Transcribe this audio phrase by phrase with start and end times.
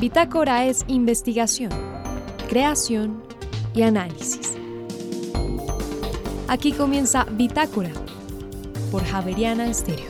[0.00, 1.72] Bitácora es investigación,
[2.48, 3.20] creación
[3.74, 4.56] y análisis.
[6.46, 7.90] Aquí comienza Bitácora
[8.92, 10.06] por Javeriana Estéreo.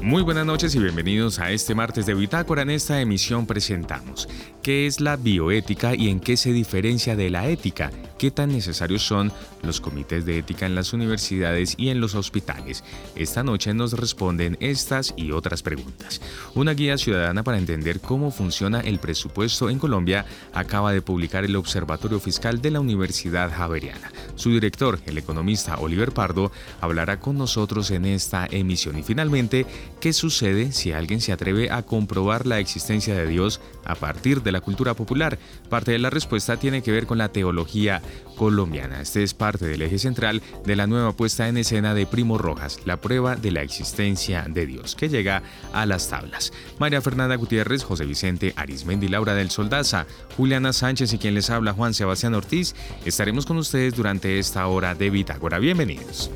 [0.00, 2.62] Muy buenas noches y bienvenidos a este martes de Bitácora.
[2.62, 4.26] En esta emisión presentamos
[4.62, 7.90] qué es la bioética y en qué se diferencia de la ética
[8.24, 9.30] qué tan necesarios son
[9.62, 12.82] los comités de ética en las universidades y en los hospitales.
[13.16, 16.22] Esta noche nos responden estas y otras preguntas.
[16.54, 21.54] Una guía ciudadana para entender cómo funciona el presupuesto en Colombia acaba de publicar el
[21.54, 24.10] Observatorio Fiscal de la Universidad Javeriana.
[24.36, 28.96] Su director, el economista Oliver Pardo, hablará con nosotros en esta emisión.
[28.96, 29.66] Y finalmente,
[30.00, 34.52] ¿qué sucede si alguien se atreve a comprobar la existencia de Dios a partir de
[34.52, 35.38] la cultura popular?
[35.68, 38.02] Parte de la respuesta tiene que ver con la teología
[38.36, 39.00] colombiana.
[39.00, 42.80] Este es parte del eje central de la nueva puesta en escena de Primo Rojas,
[42.84, 46.52] la prueba de la existencia de Dios, que llega a las tablas.
[46.78, 51.72] María Fernanda Gutiérrez, José Vicente Arismendi, Laura del Soldaza, Juliana Sánchez y quien les habla
[51.72, 55.58] Juan Sebastián Ortiz, estaremos con ustedes durante esta hora de Bitácora.
[55.58, 56.30] Bienvenidos.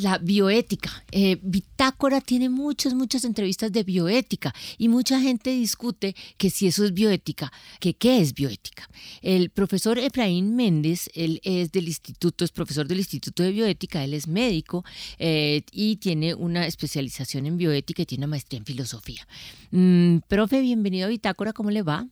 [0.00, 1.04] La bioética.
[1.10, 6.84] Eh, Bitácora tiene muchas, muchas entrevistas de bioética y mucha gente discute que si eso
[6.84, 8.88] es bioética, que qué es bioética.
[9.22, 14.14] El profesor Efraín Méndez, él es del instituto, es profesor del Instituto de Bioética, él
[14.14, 14.84] es médico
[15.18, 19.26] eh, y tiene una especialización en bioética y tiene una maestría en filosofía.
[19.72, 22.06] Mm, profe, bienvenido a Bitácora, ¿cómo le va?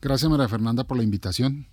[0.00, 1.66] Gracias María Fernanda por la invitación.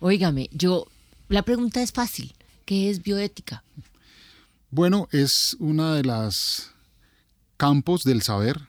[0.00, 0.86] Óigame, yo,
[1.28, 2.32] la pregunta es fácil.
[2.64, 3.64] ¿Qué es bioética?
[4.70, 6.72] Bueno, es una de las
[7.56, 8.68] campos del saber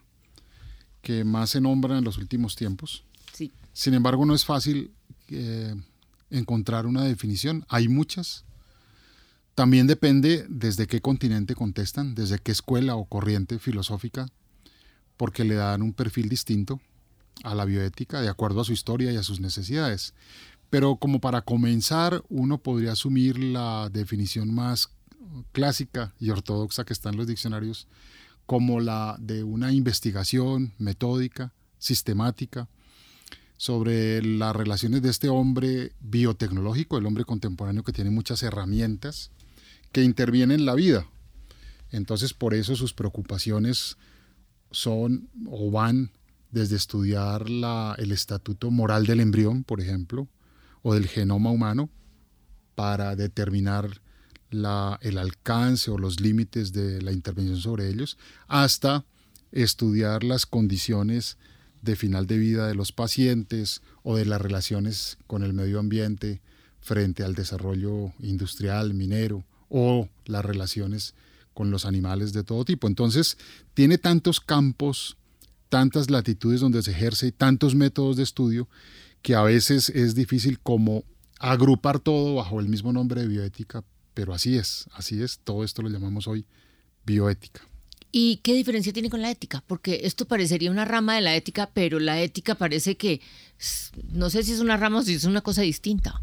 [1.02, 3.03] que más se nombran en los últimos tiempos.
[3.33, 3.52] Sí.
[3.73, 4.91] Sin embargo, no es fácil
[5.28, 5.75] eh,
[6.30, 7.66] encontrar una definición.
[7.67, 8.45] Hay muchas.
[9.56, 14.28] También depende desde qué continente contestan, desde qué escuela o corriente filosófica,
[15.17, 16.80] porque le dan un perfil distinto
[17.44, 20.13] a la bioética de acuerdo a su historia y a sus necesidades.
[20.69, 24.91] Pero como para comenzar, uno podría asumir la definición más
[25.51, 27.88] clásica y ortodoxa que está en los diccionarios
[28.45, 32.67] como la de una investigación metódica, sistemática,
[33.57, 39.31] sobre las relaciones de este hombre biotecnológico, el hombre contemporáneo que tiene muchas herramientas
[39.91, 41.06] que intervienen en la vida.
[41.91, 43.97] Entonces, por eso sus preocupaciones
[44.72, 46.12] son o van
[46.51, 47.45] desde estudiar
[47.97, 50.28] el estatuto moral del embrión, por ejemplo,
[50.81, 51.89] o del genoma humano,
[52.75, 54.01] para determinar
[54.52, 58.18] el alcance o los límites de la intervención sobre ellos,
[58.48, 59.06] hasta
[59.52, 61.38] estudiar las condiciones
[61.82, 66.42] de final de vida de los pacientes o de las relaciones con el medio ambiente
[66.82, 71.14] frente al desarrollo industrial, minero o las relaciones
[71.54, 72.88] con los animales de todo tipo.
[72.88, 73.38] Entonces,
[73.74, 75.18] tiene tantos campos,
[75.70, 78.68] tantas latitudes donde se ejerce y tantos métodos de estudio
[79.22, 81.04] que a veces es difícil como
[81.40, 83.84] agrupar todo bajo el mismo nombre de bioética
[84.14, 86.46] pero así es, así es, todo esto lo llamamos hoy
[87.06, 87.62] bioética.
[88.12, 89.64] ¿Y qué diferencia tiene con la ética?
[89.68, 93.22] Porque esto parecería una rama de la ética, pero la ética parece que
[94.12, 96.22] no sé si es una rama o si es una cosa distinta.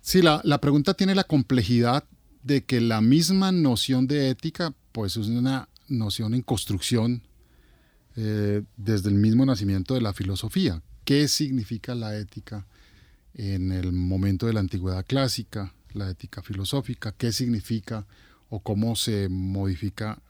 [0.00, 2.04] Sí, la, pregunta tiene la complejidad
[2.42, 7.22] de que la misma noción de ética, pues es una noción en construcción
[8.16, 10.82] eh, desde el mismo nacimiento de la filosofía.
[11.04, 12.66] ¿Qué significa la ética
[13.34, 18.06] en el momento de la antigüedad clásica, la ética filosófica, qué significa
[18.48, 20.20] o cómo se modifica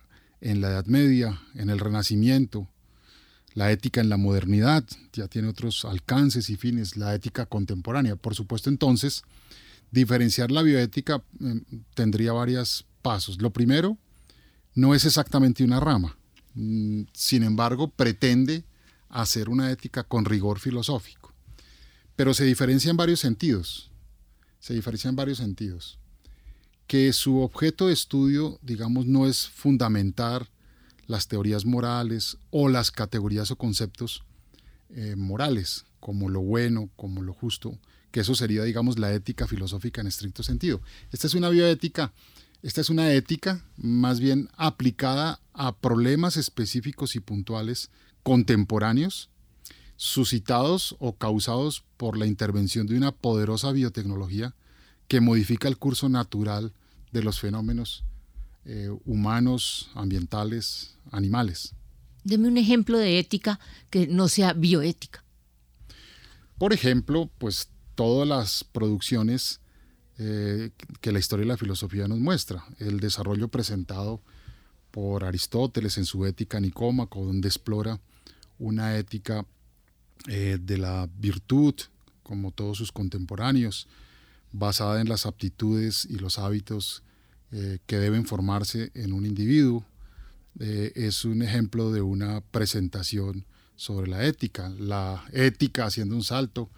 [0.41, 2.69] en la Edad Media, en el Renacimiento,
[3.54, 8.16] la ética en la modernidad, ya tiene otros alcances y fines, la ética contemporánea.
[8.16, 9.22] Por supuesto, entonces,
[9.91, 13.41] diferenciar la bioética em, tendría varios pasos.
[13.43, 13.99] Lo primero,
[14.75, 16.16] no es exactamente una rama,
[16.54, 18.65] mm, sin embargo, pretende
[19.09, 21.34] hacer una ética con rigor filosófico,
[22.15, 23.89] pero se diferencia en varios sentidos
[24.60, 25.98] se diferencia en varios sentidos.
[26.87, 30.48] Que su objeto de estudio, digamos, no es fundamentar
[31.06, 34.25] las teorías morales o las categorías o conceptos
[34.90, 37.79] eh, morales, como lo bueno, como lo justo,
[38.11, 40.81] que eso sería, digamos, la ética filosófica en estricto sentido.
[41.12, 42.12] Esta es una bioética,
[42.62, 47.90] esta es una ética más bien aplicada a problemas específicos y puntuales
[48.23, 49.30] contemporáneos
[50.00, 54.55] suscitados o causados por la intervención de una poderosa biotecnología
[55.08, 56.73] que modifica el curso natural
[57.12, 58.02] de los fenómenos
[58.64, 61.75] eh, humanos, ambientales, animales.
[62.25, 63.61] Deme un ejemplo de ética
[63.91, 65.23] que no sea bioética.
[66.56, 69.61] Por ejemplo, pues todas las producciones
[70.17, 70.70] eh,
[71.03, 74.23] que la historia y la filosofía nos muestra, el desarrollo presentado
[74.93, 78.00] por Aristóteles en su Ética Nicómaco, donde explora
[78.58, 79.44] una ética
[80.28, 81.75] eh, de la virtud,
[82.22, 83.88] como todos sus contemporáneos,
[84.52, 87.02] basada en las aptitudes y los hábitos
[87.52, 89.84] eh, que deben formarse en un individuo.
[90.58, 93.46] Eh, es un ejemplo de una presentación
[93.76, 94.69] sobre la ética.
[94.78, 96.69] La ética, haciendo un salto,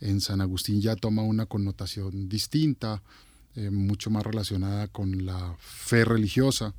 [0.00, 3.02] en San Agustín ya toma una connotación distinta,
[3.72, 6.74] mucho más relacionada con la fe religiosa,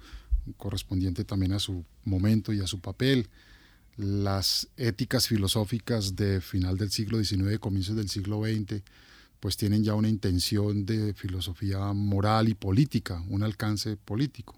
[0.56, 3.28] correspondiente también a su momento y a su papel.
[4.00, 8.82] Las éticas filosóficas de final del siglo XIX, comienzos del siglo XX,
[9.42, 14.56] pues tienen ya una intención de filosofía moral y política, un alcance político.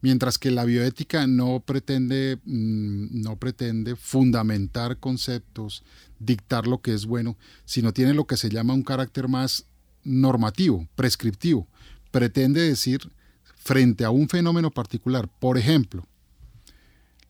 [0.00, 5.82] Mientras que la bioética no pretende, mm, no pretende fundamentar conceptos,
[6.20, 9.66] dictar lo que es bueno, sino tiene lo que se llama un carácter más
[10.04, 11.66] normativo, prescriptivo.
[12.12, 13.10] Pretende decir
[13.56, 15.28] frente a un fenómeno particular.
[15.40, 16.06] Por ejemplo,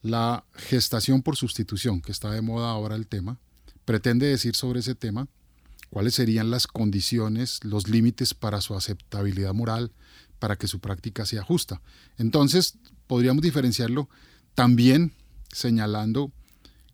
[0.01, 3.39] la gestación por sustitución, que está de moda ahora el tema,
[3.85, 5.27] pretende decir sobre ese tema
[5.89, 9.91] cuáles serían las condiciones, los límites para su aceptabilidad moral,
[10.37, 11.81] para que su práctica sea justa.
[12.17, 14.09] Entonces, podríamos diferenciarlo
[14.55, 15.13] también
[15.51, 16.31] señalando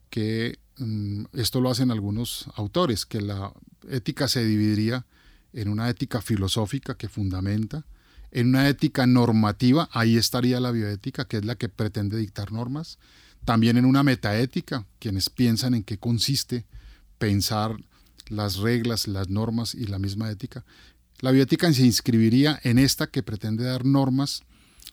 [0.09, 3.53] que mm, esto lo hacen algunos autores, que la
[3.89, 5.05] ética se dividiría
[5.53, 7.85] en una ética filosófica que fundamenta,
[8.35, 12.99] en una ética normativa, ahí estaría la bioética, que es la que pretende dictar normas.
[13.45, 16.65] También en una metaética, quienes piensan en qué consiste
[17.17, 17.77] pensar
[18.27, 20.65] las reglas, las normas y la misma ética.
[21.21, 24.43] La bioética se inscribiría en esta que pretende dar normas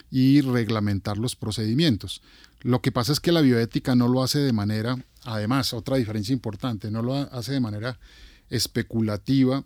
[0.09, 2.21] y reglamentar los procedimientos.
[2.61, 6.31] Lo que pasa es que la bioética no lo hace de manera, además, otra diferencia
[6.31, 7.99] importante, no lo hace de manera
[8.49, 9.65] especulativa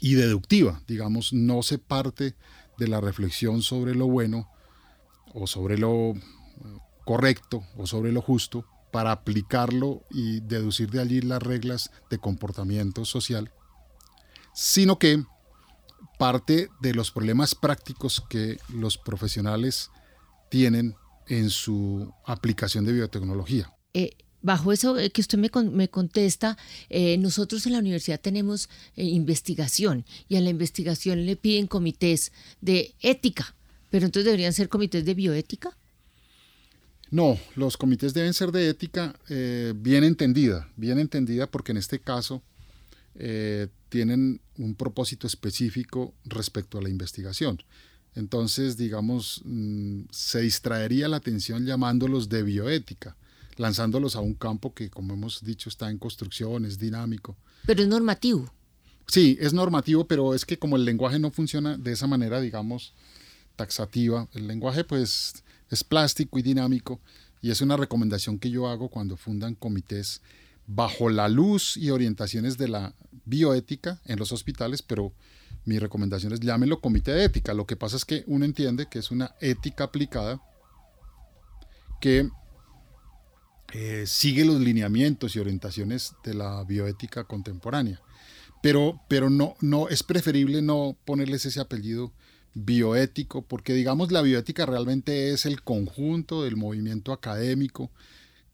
[0.00, 2.34] y deductiva, digamos, no se parte
[2.78, 4.50] de la reflexión sobre lo bueno
[5.34, 6.18] o sobre lo eh,
[7.04, 13.04] correcto o sobre lo justo para aplicarlo y deducir de allí las reglas de comportamiento
[13.04, 13.52] social,
[14.54, 15.22] sino que
[16.18, 19.90] parte de los problemas prácticos que los profesionales
[20.50, 20.96] tienen
[21.26, 23.72] en su aplicación de biotecnología.
[23.92, 24.10] Eh,
[24.48, 26.56] bajo eso eh, que usted me, contesta,
[26.88, 32.32] eh, nosotros en la universidad tenemos eh, investigación y a la investigación le piden comités
[32.62, 33.54] de ética,
[33.90, 35.76] pero entonces deberían ser comités de bioética.
[37.10, 39.14] No, los comités deben ser de ética
[39.74, 42.42] bien entendida, bien entendida porque en este caso
[43.88, 47.62] tienen un propósito específico respecto a la investigación.
[48.14, 53.16] Entonces, digamos, mm, se distraería la atención llamándolos de bioética
[53.58, 57.36] lanzándolos a un campo que, como hemos dicho, está en construcción, es dinámico.
[57.66, 58.50] Pero es normativo.
[59.06, 62.94] Sí, es normativo, pero es que como el lenguaje no funciona de esa manera, digamos,
[63.56, 67.00] taxativa, el lenguaje pues es plástico y dinámico
[67.40, 70.22] y es una recomendación que yo hago cuando fundan comités
[70.66, 72.94] bajo la luz y orientaciones de la
[73.24, 75.12] bioética en los hospitales, pero
[75.64, 77.54] mi recomendación es llámenlo comité de ética.
[77.54, 80.40] Lo que pasa es que uno entiende que es una ética aplicada
[82.00, 82.30] que
[83.72, 88.00] eh, sigue los lineamientos y orientaciones de la bioética contemporánea.
[88.62, 92.12] Pero, pero no, no, es preferible no ponerles ese apellido
[92.54, 97.90] bioético, porque digamos la bioética realmente es el conjunto del movimiento académico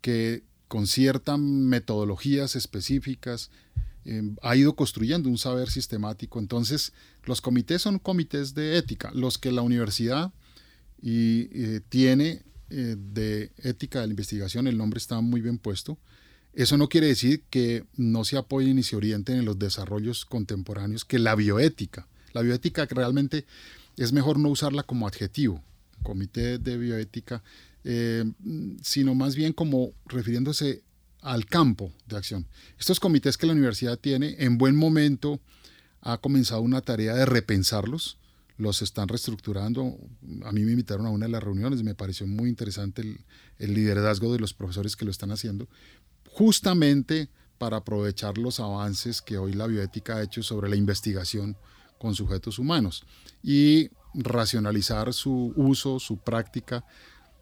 [0.00, 3.50] que con ciertas metodologías específicas
[4.05, 6.38] em, ha ido construyendo un saber sistemático.
[6.38, 6.93] Entonces,
[7.25, 10.33] los comités son comités de ética, los que la universidad
[11.00, 15.99] y, eh, tiene eh, de ética de la investigación, el nombre está muy bien puesto.
[16.52, 21.04] Eso no quiere decir que no se apoyen y se orienten en los desarrollos contemporáneos
[21.04, 22.06] que la bioética.
[22.33, 23.44] La bioética realmente
[23.97, 25.62] es mejor no usarla como adjetivo,
[26.02, 27.42] comité de bioética,
[27.83, 28.25] eh,
[28.83, 30.83] sino más bien como refiriéndose
[31.21, 32.47] al campo de acción.
[32.78, 35.40] Estos comités que la universidad tiene, en buen momento
[36.02, 38.18] ha comenzado una tarea de repensarlos,
[38.57, 39.99] los están reestructurando.
[40.45, 43.03] A mí me invitaron a una de las reuniones, me pareció muy interesante
[43.59, 45.69] el, liderazgo de los profesores que lo están haciendo,
[46.31, 51.57] justamente para aprovechar los avances que hoy la bioética ha hecho sobre la investigación
[51.99, 53.05] con sujetos humanos
[53.43, 56.85] y racionalizar su uso, su práctica,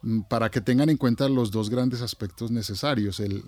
[0.03, 3.45] mm, para que tengan en cuenta los dos grandes aspectos necesarios, el,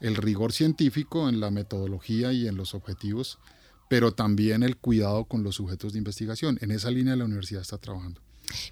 [0.00, 3.38] el rigor científico en la metodología y en los objetivos,
[3.92, 6.56] pero también el cuidado con los sujetos de investigación.
[6.62, 8.22] En esa línea la universidad está trabajando.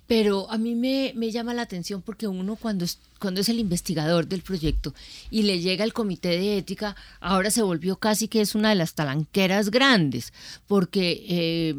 [0.07, 4.27] Pero a mí me, llama la atención porque uno cuando es, cuando es el investigador
[4.27, 4.95] del proyecto
[5.31, 8.77] y le llega el comité de ética, ahora se volvió casi que es una de
[8.77, 10.33] las talanqueras grandes,
[10.67, 11.75] porque eh,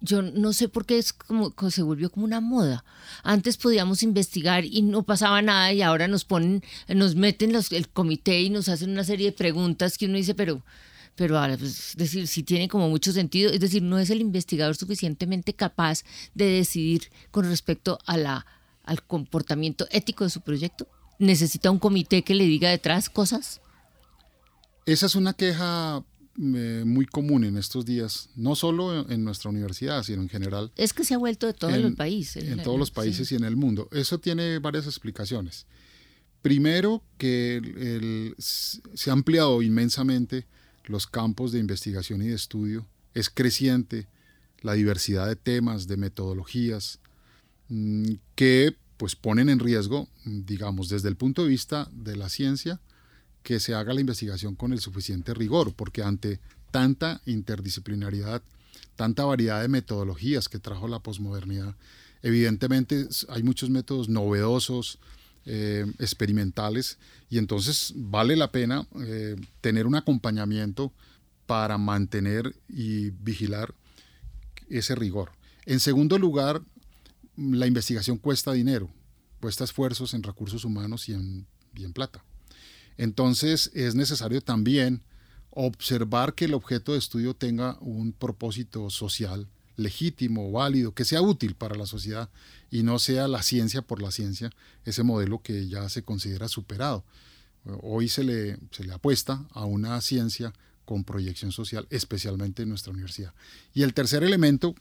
[0.00, 2.82] yo no sé por qué es como, se volvió como una moda.
[3.22, 7.90] Antes podíamos investigar y no pasaba nada y ahora nos ponen, nos meten los, el
[7.90, 10.62] comité y nos hacen una serie de preguntas que uno dice, pero,
[11.16, 14.20] pero ahora, pues, es decir, si tiene como mucho sentido, es decir, no es el
[14.20, 16.04] investigador suficientemente capaz
[16.34, 18.46] de decidir con respecto a la,
[18.84, 20.86] al comportamiento ético de su proyecto.
[21.18, 23.62] Necesita un comité que le diga detrás cosas.
[24.84, 26.04] Esa es una queja
[26.38, 30.70] eh, muy común en estos días, no solo en nuestra universidad, sino en general.
[30.76, 32.44] Es que se ha vuelto de todos los países.
[32.44, 33.88] En, todos los países y en el mundo.
[33.90, 35.66] Eso tiene varias explicaciones.
[36.42, 40.46] Primero, que se ha ampliado inmensamente
[40.88, 42.86] los campos de investigación y de estudio.
[43.14, 44.06] Es creciente
[44.60, 46.98] la diversidad de temas, de metodologías,
[47.68, 52.80] mm, que pues ponen en riesgo, digamos, desde el punto de vista de la ciencia,
[53.42, 56.40] que se haga la investigación con el suficiente rigor, porque ante
[56.70, 58.42] tanta interdisciplinaridad,
[58.96, 61.76] tanta variedad de metodologías que trajo la posmodernidad,
[62.22, 64.98] evidentemente hay muchos métodos novedosos,
[65.46, 66.98] eh, experimentales,
[67.30, 70.92] y entonces vale la pena eh, tener un acompañamiento
[71.46, 73.74] para mantener y vigilar
[74.68, 75.30] ese rigor.
[75.64, 76.62] En segundo lugar,
[77.36, 78.90] la investigación cuesta dinero,
[79.40, 82.24] cuesta esfuerzos en recursos humanos y en, y en plata.
[82.96, 85.02] Entonces es necesario también
[85.50, 91.54] observar que el objeto de estudio tenga un propósito social legítimo, válido, que sea útil
[91.54, 92.30] para la sociedad
[92.70, 94.50] y no sea la ciencia por la ciencia,
[94.84, 97.04] ese modelo que ya se considera superado.
[97.82, 100.52] Hoy se le, se le apuesta a una ciencia
[100.84, 103.34] con proyección social, especialmente en nuestra universidad.
[103.74, 104.74] Y el tercer elemento,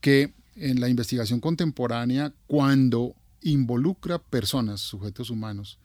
[0.00, 5.78] que en la investigación contemporánea, cuando involucra personas, sujetos humanos,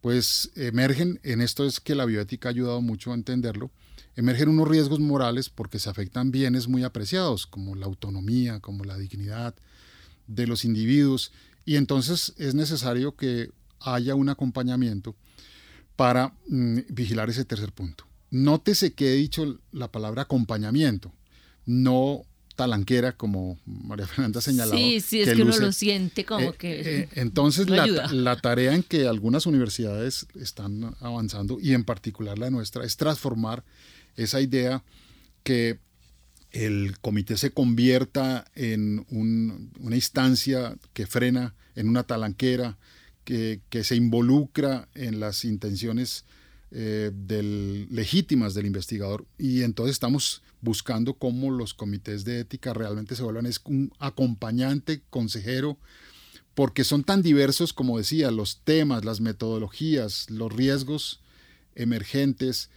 [0.00, 3.70] pues emergen, en esto es que la bioética ha ayudado mucho a entenderlo,
[4.14, 8.96] emergen unos riesgos morales porque se afectan bienes muy apreciados, como la autonomía, como la
[8.96, 9.54] dignidad
[10.26, 11.32] de los individuos,
[11.64, 13.50] y entonces es necesario que
[13.80, 15.14] haya un acompañamiento
[15.96, 18.06] para mm, vigilar ese tercer punto.
[18.30, 21.12] Nótese que he dicho la palabra acompañamiento,
[21.64, 22.24] no
[22.56, 24.76] talanquera, como María Fernanda señalaba.
[24.76, 26.80] Sí, sí, es que, uno lo siente como eh, que.
[26.80, 32.50] Eh, entonces, la, la, tarea en que algunas universidades están avanzando, y en particular la
[32.50, 33.62] nuestra, es transformar
[34.16, 34.82] esa idea
[35.44, 35.78] que
[36.50, 42.78] el comité se convierta en una instancia que frena, en una talanquera,
[43.24, 46.24] que, que se involucra en las intenciones
[46.78, 53.16] eh, del, legítimas del investigador y entonces estamos buscando cómo los comités de ética realmente
[53.16, 55.78] se vuelvan es un acompañante, consejero,
[56.52, 61.20] porque son tan diversos como decía, los temas, las metodologías, los riesgos
[61.76, 62.68] emergentes,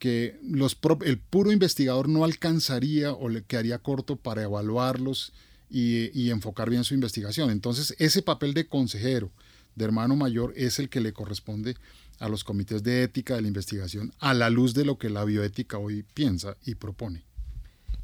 [0.00, 5.32] que los, el puro investigador no alcanzaría o le quedaría corto para evaluarlos
[5.70, 7.50] y, y enfocar bien su investigación.
[7.50, 9.30] Entonces, ese papel de consejero,
[9.76, 11.76] de hermano mayor, es el que le corresponde
[12.18, 15.24] a los comités de ética de la investigación a la luz de lo que la
[15.24, 17.24] bioética hoy piensa y propone.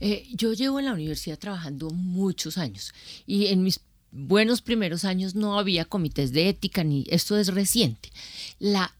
[0.01, 2.95] Eh, yo llevo en la universidad trabajando muchos años
[3.27, 3.81] y en mis
[4.13, 8.11] buenos primeros años no había comités de ética, ni esto es reciente.
[8.59, 8.93] La,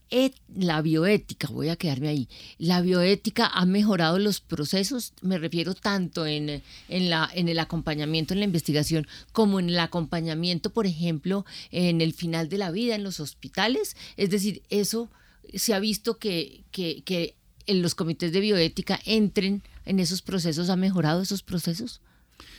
[0.55, 6.25] la bioética, voy a quedarme ahí, la bioética ha mejorado los procesos, me refiero tanto
[6.25, 11.45] en, en, la, en el acompañamiento en la investigación como en el acompañamiento, por ejemplo,
[11.71, 13.95] en el final de la vida en los hospitales.
[14.17, 15.09] Es decir, eso
[15.53, 17.35] se ha visto que, que, que
[17.67, 22.01] en los comités de bioética entren en esos procesos, ¿ha mejorado esos procesos?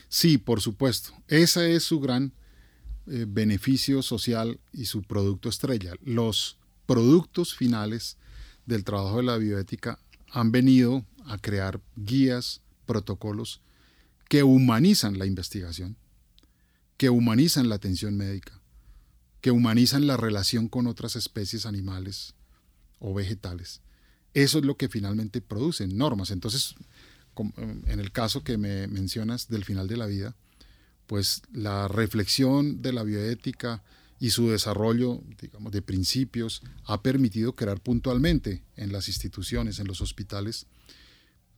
[0.09, 1.13] Sí, por supuesto.
[1.29, 2.33] Esa es su gran
[3.07, 5.95] eh, beneficio social y su producto estrella.
[6.03, 8.17] Los productos finales
[8.67, 9.99] del trabajo de la bioética
[10.31, 13.61] han venido a crear guías, protocolos
[14.29, 15.97] que humanizan la investigación,
[16.97, 18.61] que humanizan la atención médica,
[19.41, 22.35] que humanizan la relación con otras especies animales
[22.99, 23.83] o vegetales.
[24.35, 26.31] Eso es lo que finalmente producen normas.
[26.31, 26.77] Entonces,
[27.37, 30.35] en el caso que me mencionas del final de la vida,
[31.07, 33.83] pues la reflexión de la bioética
[34.23, 40.01] y su desarrollo, digamos, de principios ha permitido crear puntualmente en las instituciones, en los
[40.01, 40.67] hospitales,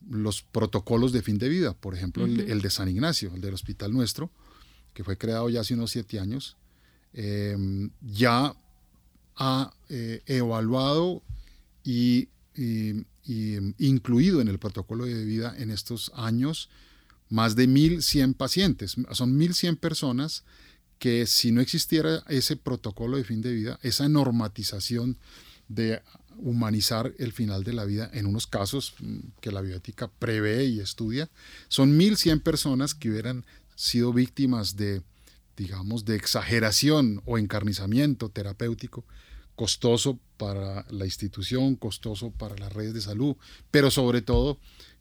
[0.08, 1.74] los protocolos de fin de vida.
[1.74, 4.30] Por ejemplo, el, de San Ignacio, el del hospital nuestro,
[4.94, 6.56] que fue creado ya hace unos siete años,
[7.12, 8.56] em, ya
[9.36, 11.22] ha eh, evaluado
[11.82, 13.04] y, y,
[13.78, 16.70] incluido en el protocolo de vida en estos años
[17.28, 18.96] más de 1.100 pacientes.
[19.12, 20.44] Son 1.100 personas
[20.98, 25.18] que si no existiera ese protocolo de fin de vida, esa normatización
[25.68, 26.02] de
[26.38, 30.80] humanizar el final de la vida en unos casos mm, que la bioética prevé y
[30.80, 31.30] estudia.
[31.68, 33.44] Son 1.100 personas que hubieran
[33.76, 35.02] sido víctimas de,
[35.56, 39.04] digamos, de exageración o encarnizamiento terapéutico,
[39.56, 43.36] costoso para la institución, costoso para las redes de salud,
[43.70, 44.58] pero sobre todo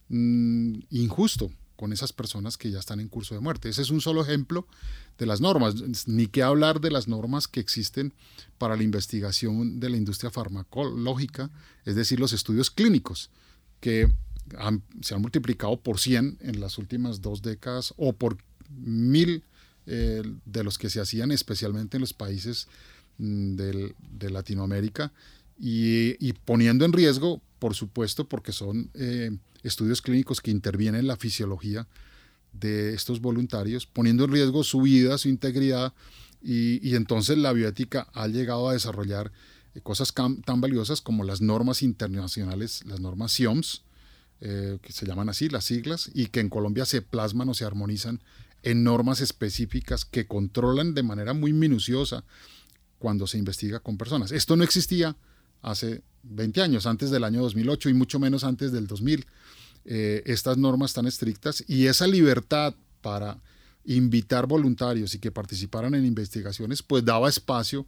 [0.10, 3.70] mm, injusto con esas personas que ya están en curso de muerte.
[3.70, 4.68] Ese es un solo ejemplo
[5.18, 5.76] de las normas,
[6.08, 8.14] ni que hablar de las normas que existen
[8.58, 11.50] para la investigación de la industria farmacológica,
[11.86, 13.30] es decir, los estudios clínicos,
[13.80, 14.12] que
[15.02, 18.38] se han multiplicado por 100 en las últimas dos décadas o por
[18.70, 19.44] mil
[19.86, 22.68] eh, de los que se hacían especialmente en los países
[23.18, 25.12] mm, de Latinoamérica
[25.60, 29.32] y, poniendo en riesgo, por supuesto, porque son eh,
[29.64, 31.88] estudios clínicos que intervienen en la fisiología
[32.52, 35.94] de estos voluntarios, poniendo en riesgo su vida, su integridad,
[36.42, 39.32] y, entonces la bioética ha llegado a desarrollar
[39.76, 43.84] eh, cosas tan valiosas como las normas internacionales, las normas SIOMS,
[44.42, 47.64] eh, que se llaman así, las siglas, y que en Colombia se plasman o se
[47.64, 48.22] armonizan
[48.62, 52.26] en normas específicas que controlan de manera muy minuciosa
[53.00, 54.32] cuando se investiga con personas.
[54.32, 55.16] Esto no existía
[55.64, 59.26] hace 20 años, antes del año 2008 y mucho menos antes del 2000.
[59.86, 63.42] Eh, estas normas tan estrictas y esa libertad para
[63.86, 67.86] invitar voluntarios y que participaran en investigaciones, pues daba espacio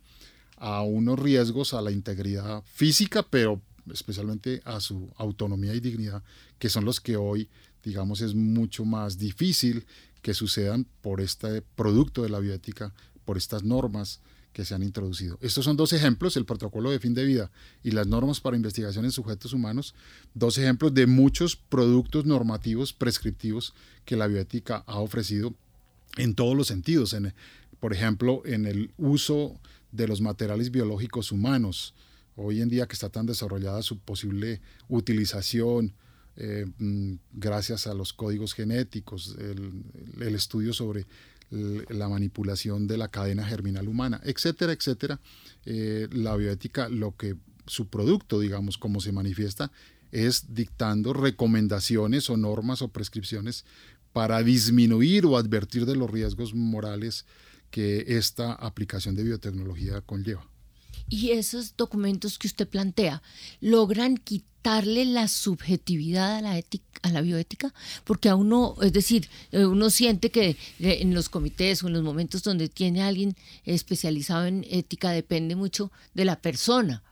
[0.58, 6.24] a unos riesgos a la integridad física, pero especialmente a su autonomía y dignidad,
[6.60, 7.50] que son los que hoy,
[7.84, 9.86] digamos, es mucho más difícil
[10.22, 12.94] que sucedan por este producto de la bioética,
[13.26, 14.20] por estas normas
[14.56, 15.38] que se han introducido.
[15.42, 17.52] Estos son dos ejemplos, el protocolo de fin de vida
[17.84, 19.94] y las normas para investigación en sujetos humanos,
[20.34, 23.74] dos ejemplos de muchos productos normativos prescriptivos
[24.06, 25.54] que la bioética ha ofrecido
[26.16, 27.34] en todos los sentidos, en,
[27.82, 29.60] por ejemplo, en el uso
[29.92, 31.94] de los materiales biológicos humanos,
[32.38, 35.94] hoy en día que está tan desarrollada su posible utilización,
[36.38, 39.84] eh, mm, gracias a los códigos genéticos, el,
[40.22, 41.08] el estudio sobre
[41.52, 45.20] la manipulación de la cadena germinal humana, etcétera, etcétera.
[45.66, 47.36] Eh, la bioética, lo que
[47.68, 49.72] su producto, digamos, como se manifiesta,
[50.12, 53.66] es dictando recomendaciones o normas o prescripciones
[54.14, 57.26] para disminuir o advertir de los riesgos morales
[57.70, 60.48] que esta aplicación de biotecnología conlleva.
[61.08, 63.22] Y esos documentos que usted plantea
[63.62, 69.30] logran quitarle la subjetividad a la, ética, a la bioética, porque a uno, es decir,
[69.52, 73.36] eh, uno siente que eh, en los comités o en los momentos donde tiene alguien
[73.66, 77.04] especializado en ética depende mucho de la persona.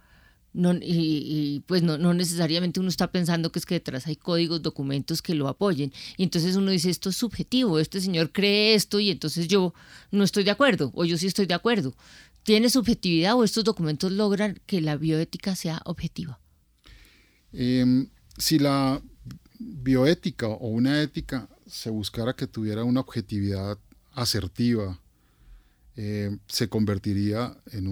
[0.53, 4.61] No, y, pues no, no, necesariamente uno está pensando que es que detrás hay códigos,
[4.61, 5.91] documentos que lo apoyen.
[6.15, 9.73] Y entonces uno dice, esto es subjetivo, este señor cree esto y entonces yo
[10.11, 11.95] no estoy de acuerdo, o yo sí estoy de acuerdo.
[12.43, 16.39] ¿Tiene subjetividad o estos documentos logran que la bioética sea objetiva?
[17.53, 19.01] Em, si la
[19.59, 23.77] bioética o una ética se buscara que tuviera una objetividad
[24.13, 24.99] asertiva,
[25.95, 27.87] eh, se convertiría en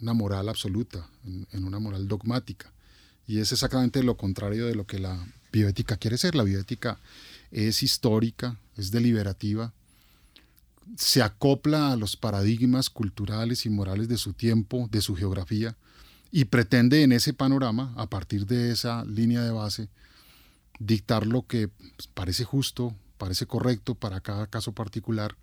[0.00, 1.08] una moral absoluta,
[1.52, 2.72] en, una moral dogmática.
[3.26, 6.34] Y es exactamente lo contrario de lo que la bioética quiere ser.
[6.34, 6.98] La bioética
[7.50, 9.72] es histórica, es deliberativa,
[10.96, 15.76] se acopla a los paradigmas culturales y morales de su tiempo, de su geografía,
[16.30, 19.88] y pretende en ese panorama, a partir de esa línea de base,
[20.78, 21.70] dictar lo que
[22.14, 25.36] parece justo, parece correcto para cada caso particular,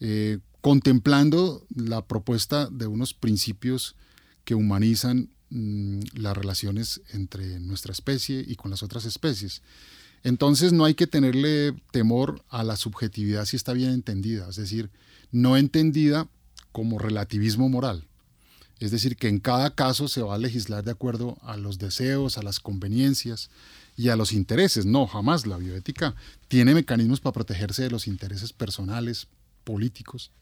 [0.00, 3.94] eh, contemplando la propuesta de unos principios
[4.44, 9.62] que humanizan mm, las relaciones entre nuestra especie y con las otras especies.
[10.26, 14.90] Entonces no hay que tenerle temor a la subjetividad si está bien entendida, es decir,
[15.30, 16.28] no entendida
[16.72, 18.08] como relativismo moral.
[18.80, 22.38] Es decir, que en cada caso se va a legislar de acuerdo a los deseos,
[22.38, 23.50] a las conveniencias
[23.96, 24.84] y a los intereses.
[24.84, 25.46] No, jamás.
[25.46, 26.16] La bioética
[26.48, 29.28] tiene mecanismos para protegerse de los intereses personales,
[29.62, 30.32] políticos,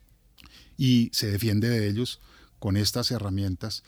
[0.79, 2.21] y se defiende de ellos
[2.59, 3.83] con estas herramientas.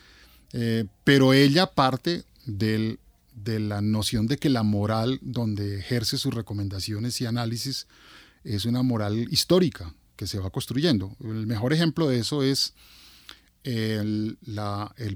[0.53, 2.99] Eh, pero ella parte del,
[3.43, 7.87] de la noción de que la moral donde ejerce sus recomendaciones y análisis
[8.43, 11.15] es una moral histórica que se va construyendo.
[11.19, 12.73] El mejor ejemplo de eso es
[13.63, 14.37] el,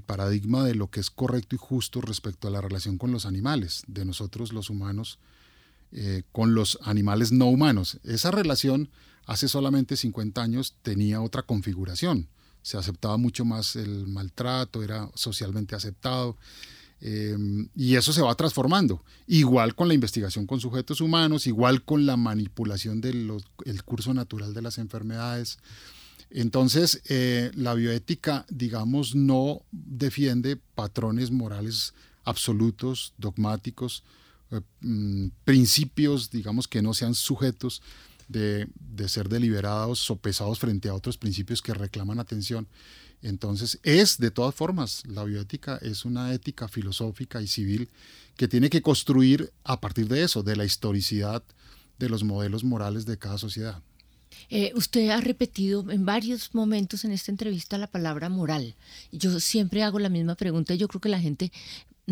[0.06, 3.82] paradigma de lo que es correcto y justo respecto a la relación con los animales,
[3.88, 5.18] de nosotros los humanos
[5.90, 7.98] eh, con los animales no humanos.
[8.04, 8.88] Esa relación
[9.26, 12.28] hace solamente 50 años tenía otra configuración.
[12.62, 16.36] Se aceptaba mucho más el maltrato, era socialmente aceptado.
[17.04, 17.36] Eh,
[17.74, 19.04] y eso se va transformando.
[19.26, 23.42] Igual con la investigación con sujetos humanos, igual con la manipulación del
[23.84, 25.58] curso natural de las enfermedades.
[26.30, 31.92] Entonces, eh, la bioética, digamos, no defiende patrones morales
[32.24, 34.04] absolutos, dogmáticos,
[34.52, 37.82] eh, mm, principios, digamos, que no sean sujetos
[38.28, 42.68] de, de, ser deliberados, sopesados frente a otros principios que reclaman atención.
[43.22, 47.88] Entonces, es de todas formas, la bioética es una ética filosófica y civil
[48.36, 51.42] que tiene que construir a partir de eso, de la historicidad
[51.98, 53.80] de los modelos morales de cada sociedad.
[54.50, 58.74] Eh, usted ha repetido en varios momentos en esta entrevista la palabra moral.
[59.12, 60.74] Yo siempre hago la misma pregunta.
[60.74, 61.52] Yo creo que la gente,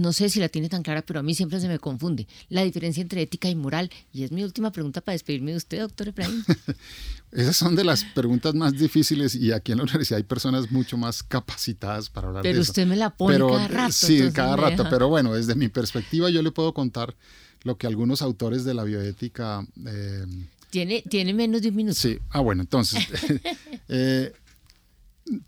[0.01, 2.63] no sé si la tiene tan clara, pero a mí siempre se me confunde la
[2.63, 3.91] diferencia entre ética y moral.
[4.13, 6.45] Y es mi última pregunta para despedirme de usted, doctor Efraín.
[7.33, 10.97] Esas son de las preguntas más difíciles y aquí en la universidad hay personas mucho
[10.97, 12.73] más capacitadas para hablar pero de eso.
[12.73, 13.93] Pero usted me la pone cada rato.
[13.93, 14.87] Sí, cada rato.
[14.91, 17.15] Pero bueno, desde mi perspectiva yo le puedo contar
[17.63, 20.25] lo que algunos autores de la bioética eh,
[20.71, 21.95] tiene, tiene menos de un minuto.
[21.95, 23.07] Sí, ah, bueno, entonces,
[23.89, 24.33] eh,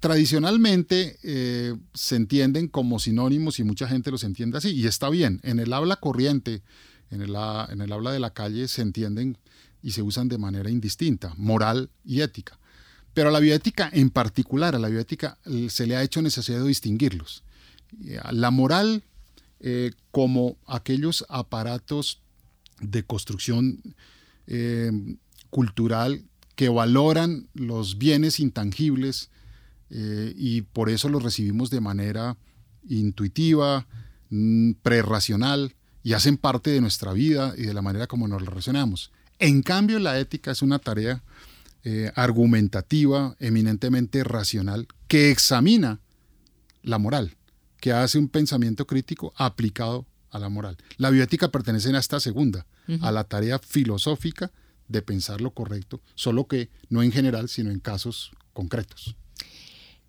[0.01, 5.40] tradicionalmente eh, se entienden como sinónimos y mucha gente los entiende así, y está bien.
[5.42, 6.62] En el habla corriente,
[7.11, 7.35] en el,
[7.68, 9.38] en el habla de la calle, se entienden
[9.83, 12.59] y se usan de manera indistinta, moral y ética.
[13.14, 17.42] Pero a la bioética en particular, a la bioética se le ha hecho necesario distinguirlos.
[18.31, 19.05] La moral
[19.64, 22.21] eh, como aquellos aparatos
[22.81, 23.81] de construcción
[24.49, 24.90] eh,
[25.51, 26.25] cultural
[26.57, 29.31] que valoran los bienes intangibles
[29.94, 32.38] eh, y por eso los recibimos de manera
[32.88, 33.87] intuitiva,
[34.31, 39.12] mm, prerracional y hacen parte de nuestra vida y de la manera como nos relacionamos.
[39.38, 41.22] En cambio, la ética es una tarea
[41.85, 46.00] eh, argumentativa, eminentemente racional, que examina
[46.83, 47.37] la moral,
[47.78, 50.78] que hace un pensamiento crítico aplicado a la moral.
[50.96, 52.66] La bioética pertenece a esta segunda,
[53.00, 54.50] a la tarea filosófica
[54.88, 59.16] de pensar lo correcto, solo que no en general, sino en casos concretos.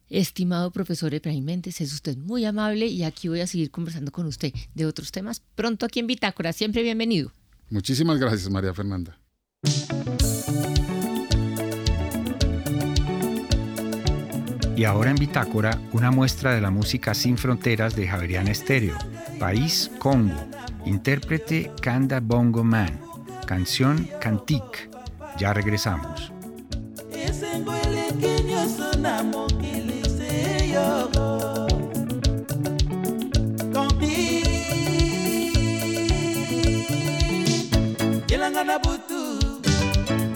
[0.10, 4.26] Estimado profesor Efraín Méndez, es usted muy amable y aquí voy a seguir conversando con
[4.26, 6.54] usted de otros temas pronto aquí en Bitácora.
[6.54, 7.32] Siempre bienvenido.
[7.70, 9.18] Muchísimas gracias, María Fernanda.
[14.76, 18.98] Y ahora en Bitácora, una muestra de la música sin fronteras de Javeriana Estéreo,
[19.40, 20.48] País Congo,
[20.86, 23.00] intérprete Kanda Bongo Man,
[23.46, 24.90] canción Cantique.
[25.40, 26.32] Ya regresamos.
[38.30, 39.22] Yelanga butu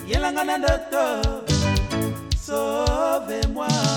[0.07, 1.03] yelanga na ndoto.
[2.45, 3.96] Sauve-moi.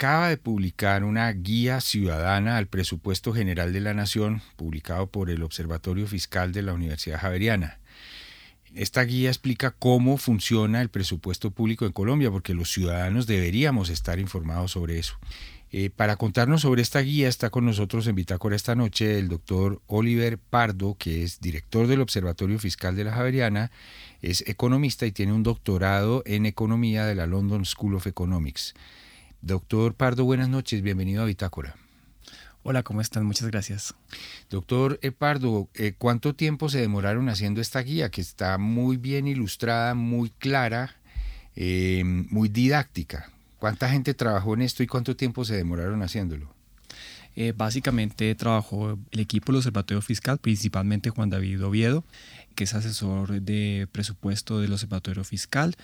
[0.00, 5.42] acaba de publicar una guía ciudadana al presupuesto general de la Nación, publicado por el
[5.42, 7.80] Observatorio Fiscal de la Universidad Javeriana.
[8.74, 14.18] Esta guía explica cómo funciona el presupuesto público en Colombia, porque los ciudadanos deberíamos estar
[14.18, 15.18] informados sobre eso.
[15.70, 19.82] Eh, para contarnos sobre esta guía está con nosotros en Bitácora esta noche el doctor
[19.86, 23.70] Oliver Pardo, que es director del Observatorio Fiscal de la Javeriana,
[24.22, 28.72] es economista y tiene un doctorado en economía de la London School of Economics.
[29.42, 31.74] Doctor Pardo, buenas noches, bienvenido a Bitácora.
[32.62, 33.24] Hola, ¿cómo están?
[33.24, 33.94] Muchas gracias.
[34.50, 39.94] Doctor Pardo, eh, ¿cuánto tiempo se demoraron haciendo esta guía que está muy bien ilustrada,
[39.94, 40.94] muy clara,
[41.56, 43.30] eh, muy didáctica?
[43.58, 46.52] ¿Cuánta gente trabajó en esto y cuánto tiempo se demoraron haciéndolo?
[47.34, 52.04] Eh, básicamente trabajó el equipo del Observatorio Fiscal, principalmente Juan David Oviedo,
[52.54, 55.76] que es asesor de presupuesto del Observatorio Fiscal,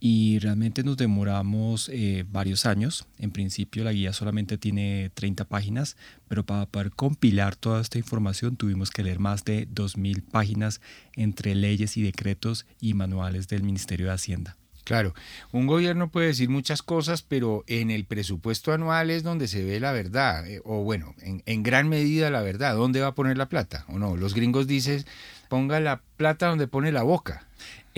[0.00, 3.06] y realmente nos demoramos eh, varios años.
[3.18, 5.96] En principio la guía solamente tiene 30 páginas,
[6.28, 10.80] pero para poder compilar toda esta información tuvimos que leer más de 2.000 páginas
[11.14, 14.56] entre leyes y decretos y manuales del Ministerio de Hacienda.
[14.84, 15.12] Claro,
[15.52, 19.80] un gobierno puede decir muchas cosas, pero en el presupuesto anual es donde se ve
[19.80, 23.36] la verdad, eh, o bueno, en, en, gran medida la verdad, ¿dónde va a poner
[23.36, 23.84] la plata?
[23.88, 24.16] ¿O no?
[24.16, 25.04] Los gringos dicen,
[25.50, 27.46] ponga la plata donde pone la boca.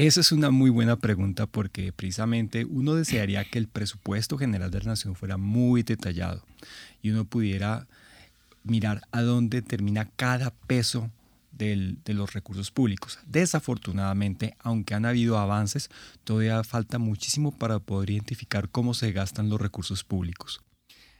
[0.00, 4.78] Esa es una muy buena pregunta porque precisamente uno desearía que el presupuesto general de
[4.78, 6.42] la nación fuera muy detallado
[7.02, 7.86] y uno pudiera
[8.64, 11.10] mirar a dónde termina cada peso
[11.52, 13.18] de los recursos públicos.
[13.26, 15.90] Desafortunadamente, aunque han habido avances,
[16.24, 20.62] todavía falta muchísimo para poder identificar cómo se gastan los recursos públicos.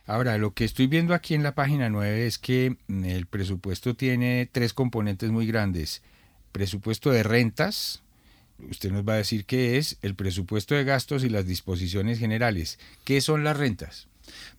[0.07, 3.95] Ahora, lo que estoy viendo aquí en la página 9 es que mm, el presupuesto
[3.95, 6.01] tiene tres componentes muy grandes.
[6.53, 8.03] Presupuesto de rentas,
[8.71, 12.79] usted nos va a decir qué es, el presupuesto de gastos y las disposiciones generales.
[13.05, 14.09] ¿Qué son las rentas?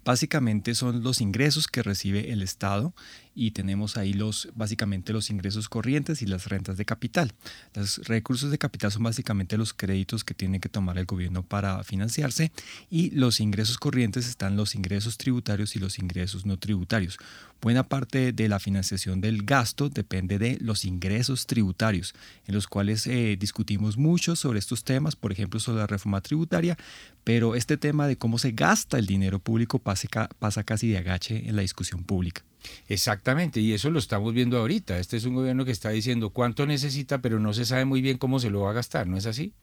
[0.03, 2.93] Básicamente son los ingresos que recibe el Estado
[3.33, 7.33] y tenemos ahí los básicamente los ingresos corrientes y las rentas de capital.
[7.73, 11.83] Los recursos de capital son básicamente los créditos que tiene que tomar el gobierno para
[11.83, 12.51] financiarse
[12.89, 17.17] y los ingresos corrientes están los ingresos tributarios y los ingresos no tributarios.
[17.61, 22.15] Buena parte de la financiación del gasto depende de los ingresos tributarios,
[22.47, 26.75] en los cuales eh, discutimos mucho sobre estos temas, por ejemplo sobre la reforma tributaria,
[27.23, 30.07] pero este tema de cómo se gasta el dinero público pasa,
[30.39, 32.43] pasa casi de agache en la discusión pública.
[32.87, 34.99] Exactamente, y eso lo estamos viendo ahorita.
[34.99, 38.17] Este es un gobierno que está diciendo cuánto necesita, pero no se sabe muy bien
[38.17, 39.53] cómo se lo va a gastar, ¿no es así?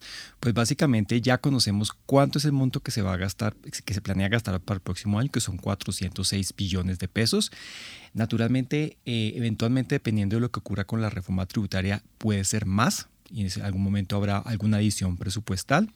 [0.41, 4.01] Pues básicamente ya conocemos cuánto es el monto que se va a gastar, que se
[4.01, 7.53] planea gastar para el próximo año, que son 406 billones de pesos.
[8.15, 13.09] Naturalmente, eh, eventualmente, dependiendo de lo que ocurra con la reforma tributaria, puede ser más,
[13.31, 15.91] y en algún momento habrá alguna adición presupuestal.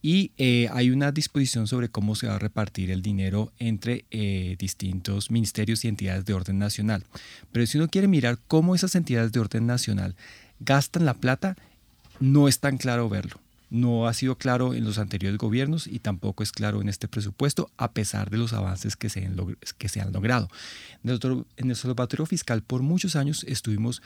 [0.00, 4.56] Y eh, hay una disposición sobre cómo se va a repartir el dinero entre eh,
[4.58, 7.04] distintos ministerios y entidades de orden nacional.
[7.50, 10.14] Pero si uno quiere mirar cómo esas entidades de orden nacional
[10.60, 11.56] gastan la plata,
[12.20, 13.40] no es tan claro verlo.
[13.70, 17.70] No ha sido claro en los anteriores gobiernos y tampoco es claro en este presupuesto,
[17.76, 19.36] a pesar de los avances que se han,
[19.76, 20.48] que se han logrado.
[21.04, 21.10] En
[21.56, 24.00] el observatorio fiscal por muchos años estuvimos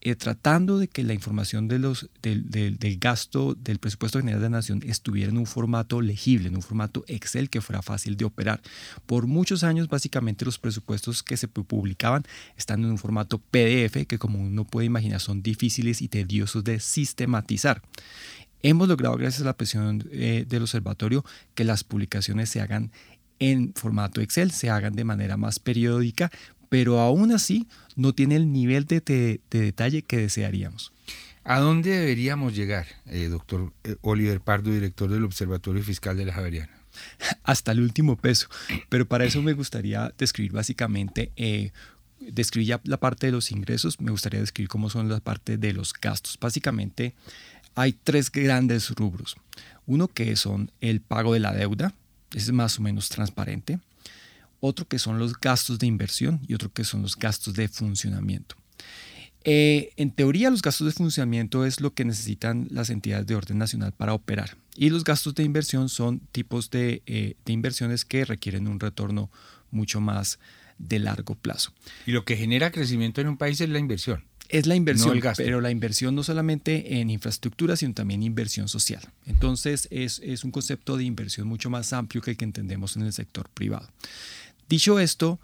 [0.00, 4.46] eh, tratando de que la información de los, del, del, gasto del presupuesto general de
[4.46, 8.24] la nación estuviera en un formato legible, en un formato Excel que fuera fácil de
[8.24, 8.60] operar.
[9.06, 12.24] Por muchos años, básicamente, los presupuestos que se publicaban
[12.56, 16.80] están en un formato PDF, que como uno puede imaginar son difíciles y tediosos de
[16.80, 17.82] sistematizar.
[18.62, 22.90] Hemos logrado, gracias a la presión eh, del observatorio, que las publicaciones se hagan
[23.38, 26.30] en formato Excel, se hagan de manera más periódica,
[26.68, 30.92] pero aún así no tiene el nivel de, detalle que desearíamos.
[31.44, 36.34] ¿A dónde deberíamos llegar, eh, doctor eh, Oliver Pardo, director del Observatorio Fiscal de la
[36.34, 36.70] Javeriana?
[37.42, 38.48] Hasta el último peso,
[38.88, 41.72] pero para eso me gustaría describir básicamente, eh,
[42.20, 45.72] describir ya la parte de los ingresos, me gustaría describir cómo son la parte de
[45.72, 46.38] los gastos.
[46.38, 47.14] Básicamente
[47.74, 49.36] hay tres grandes rubros.
[49.86, 51.94] Uno que son el pago de la deuda,
[52.34, 53.78] es más o menos transparente
[54.60, 58.56] otro que son los gastos de inversión y otro que son los gastos de funcionamiento.
[59.44, 63.58] Eh, en teoría, los gastos de funcionamiento es lo que necesitan las entidades de orden
[63.58, 64.56] nacional para operar.
[64.76, 69.30] Y los gastos de inversión son tipos de, eh, de inversiones que requieren un retorno
[69.70, 70.38] mucho más
[70.78, 71.72] de largo plazo.
[72.06, 74.24] Y lo que genera crecimiento en un país es la inversión.
[74.48, 79.02] Es la inversión, pero la inversión no solamente en infraestructura, sino también inversión social.
[79.26, 83.02] Entonces es, es un concepto de inversión mucho más amplio que el que entendemos en
[83.02, 83.90] el sector privado.
[84.68, 85.40] Dicho esto,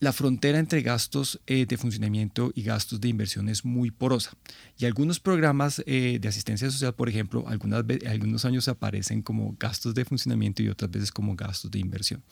[0.00, 4.32] la frontera entre gastos eh, de funcionamiento y gastos de inversión es muy porosa.
[4.76, 9.94] Y algunos programas eh, de asistencia social, por ejemplo, algunas algunos años aparecen como gastos
[9.94, 12.22] de funcionamiento y otras veces como gastos de inversión.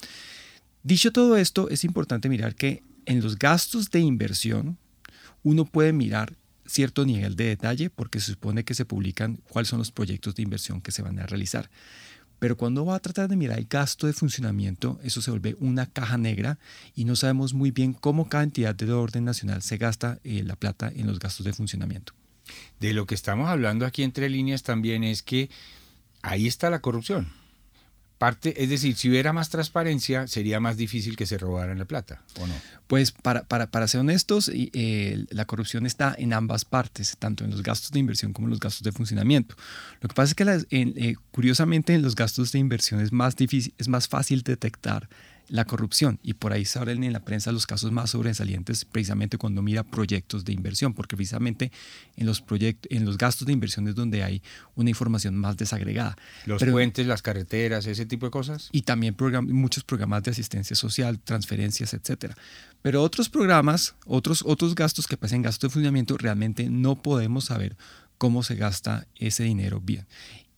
[0.83, 4.79] Dicho todo esto, es importante mirar que en los gastos de inversión
[5.43, 6.35] uno puede mirar
[6.67, 10.43] cierto nivel de detalle porque se supone que se publican cuáles son los proyectos de
[10.43, 11.71] inversión que se van a realizar.
[12.41, 15.87] Pero cuando va a tratar de mirar el gasto de funcionamiento, eso se vuelve una
[15.87, 16.59] caja negra
[16.97, 20.57] y no sabemos muy bien cómo cada entidad de orden nacional se gasta eh, la
[20.57, 22.15] plata en los gastos de funcionamiento.
[22.81, 25.51] De lo que estamos hablando aquí entre líneas también es que
[26.23, 27.29] ahí está la corrupción
[28.21, 32.21] parte, es decir, si hubiera más transparencia, sería más difícil que se robaran la plata,
[32.39, 32.53] ¿o no?
[32.87, 37.51] Pues para, para, para ser honestos, eh, la corrupción está en ambas partes, tanto en
[37.51, 39.57] los gastos de inversión como en los gastos de funcionamiento.
[40.03, 43.73] Lo que pasa es que eh, curiosamente en los gastos de inversión es más, difícil,
[43.79, 45.09] es más fácil detectar
[45.51, 46.19] la corrupción.
[46.23, 49.83] Y por ahí se abren en la prensa los casos más sobresalientes precisamente cuando mira
[49.83, 51.71] proyectos de inversión, porque precisamente
[52.17, 54.43] en los, proyectos, en los gastos de inversión es donde hay
[54.75, 56.17] una información más desagregada.
[56.47, 58.69] Los puentes, las carreteras, ese tipo de cosas.
[58.73, 59.17] Y también
[59.49, 62.37] muchos programas de asistencia social, transferencias, etcétera.
[62.83, 67.77] Pero otros programas, otros, otros gastos que pasan gastos de funcionamiento, realmente no podemos saber
[68.19, 70.07] cómo se gasta ese dinero bien.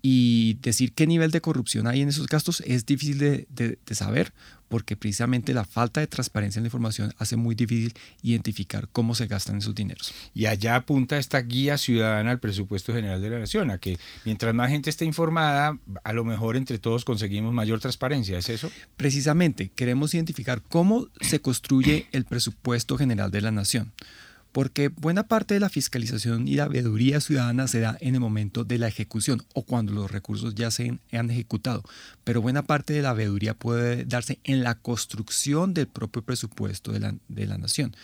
[0.05, 4.33] Y decir qué nivel de corrupción hay en esos gastos es difícil de, saber
[4.67, 9.27] porque precisamente la falta de transparencia en la información hace muy difícil identificar cómo se
[9.27, 10.13] gastan esos dineros.
[10.35, 14.55] Y allá apunta esta guía ciudadana al presupuesto general de la nación, a que mientras
[14.55, 18.73] más gente esté informada, a lo mejor entre todos conseguimos mayor transparencia, ¿es eso?
[18.97, 23.93] Precisamente, queremos identificar cómo se construye el presupuesto general de la nación
[24.53, 28.65] porque buena parte de la fiscalización y la veeduría ciudadana se da en el momento
[28.65, 31.83] de la ejecución o cuando los recursos ya se han ejecutado,
[32.23, 37.01] pero buena parte de la veeduría puede darse en la construcción del propio presupuesto de
[37.01, 37.97] la, nación.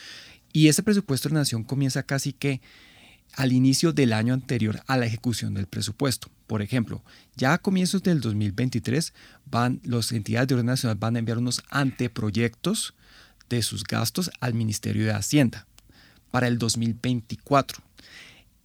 [0.52, 2.62] Y ese presupuesto de la nación comienza casi que
[3.34, 6.28] al inicio del año anterior a la ejecución del presupuesto.
[6.46, 7.02] Por ejemplo,
[7.36, 9.12] ya a comienzos del 2023
[9.50, 12.94] van las entidades de orden nacional van a enviar unos anteproyectos
[13.50, 15.67] de sus gastos al Ministerio de Hacienda
[16.30, 17.82] para el 2024.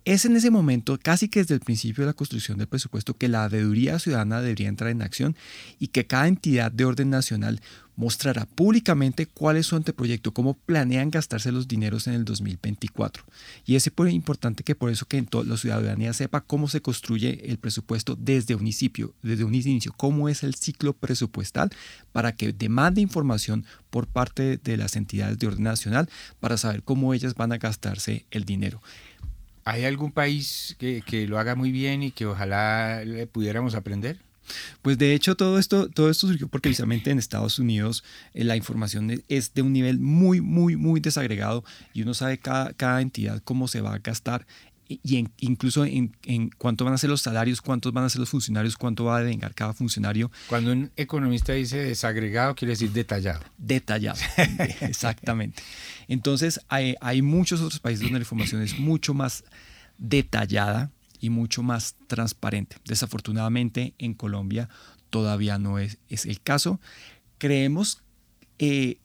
[0.06, 3.30] Es en ese momento, casi que desde el principio de la construcción del presupuesto, que
[3.30, 5.38] la veeduría ciudadana debería entrar en acción
[5.80, 7.62] y que cada entidad de orden nacional
[7.96, 13.24] mostrará públicamente cuál es su anteproyecto, cómo planean gastarse los dineros en el 2024.
[13.66, 18.16] Y es importante que por eso que la ciudadanía sepa cómo se construye el presupuesto
[18.16, 21.70] desde un inicio, desde un inicio, cómo es el ciclo presupuestal
[22.12, 27.14] para que demande información por parte de las entidades de orden nacional para saber cómo
[27.14, 28.82] ellas van a gastarse el dinero.
[29.66, 34.18] ¿Hay algún país que, lo haga muy bien y que ojalá le pudiéramos aprender?
[34.82, 38.04] Pues de hecho todo esto, todo esto surgió porque precisamente en Estados Unidos
[38.34, 42.74] eh, la información es de un nivel muy, muy, muy desagregado y uno sabe cada,
[42.74, 44.46] cada entidad cómo se va a gastar
[44.88, 46.12] y incluso en,
[46.58, 49.20] cuánto van a ser los salarios, cuántos van a ser los funcionarios, cuánto va a
[49.20, 50.32] devengar cada funcionario.
[50.48, 53.42] Cuando un economista dice desagregado, quiere decir detallado.
[53.58, 54.20] Detallado,
[54.82, 55.64] exactamente.
[56.08, 59.44] Entonces, hay, hay, muchos otros países donde la información es mucho más
[59.98, 60.92] detallada
[61.24, 62.76] y mucho más transparente.
[62.84, 64.68] Desafortunadamente, en Colombia
[65.10, 66.82] todavía no es, es el caso.
[67.38, 68.04] Creemos,
[68.60, 68.98] eh,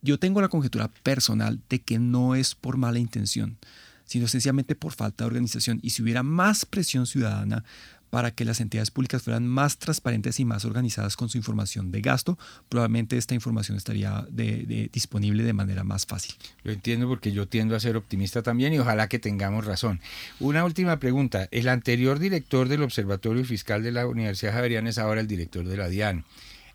[0.00, 3.56] yo tengo la conjetura personal de que no es por mala intención
[4.04, 5.78] sino sencillamente por falta de organización.
[5.80, 7.64] Y si hubiera más presión ciudadana
[8.12, 12.02] para que las entidades públicas fueran más transparentes y más organizadas con su información de
[12.02, 14.26] gasto, probablemente esta información estaría
[14.92, 16.34] disponible de manera más fácil.
[16.62, 19.98] Lo entiendo porque yo tiendo a ser optimista también y ojalá que tengamos razón.
[20.40, 21.48] Una última pregunta.
[21.52, 25.76] El anterior director del Observatorio Fiscal de la Universidad Javeriana es ahora el director de
[25.78, 26.26] la DIAN.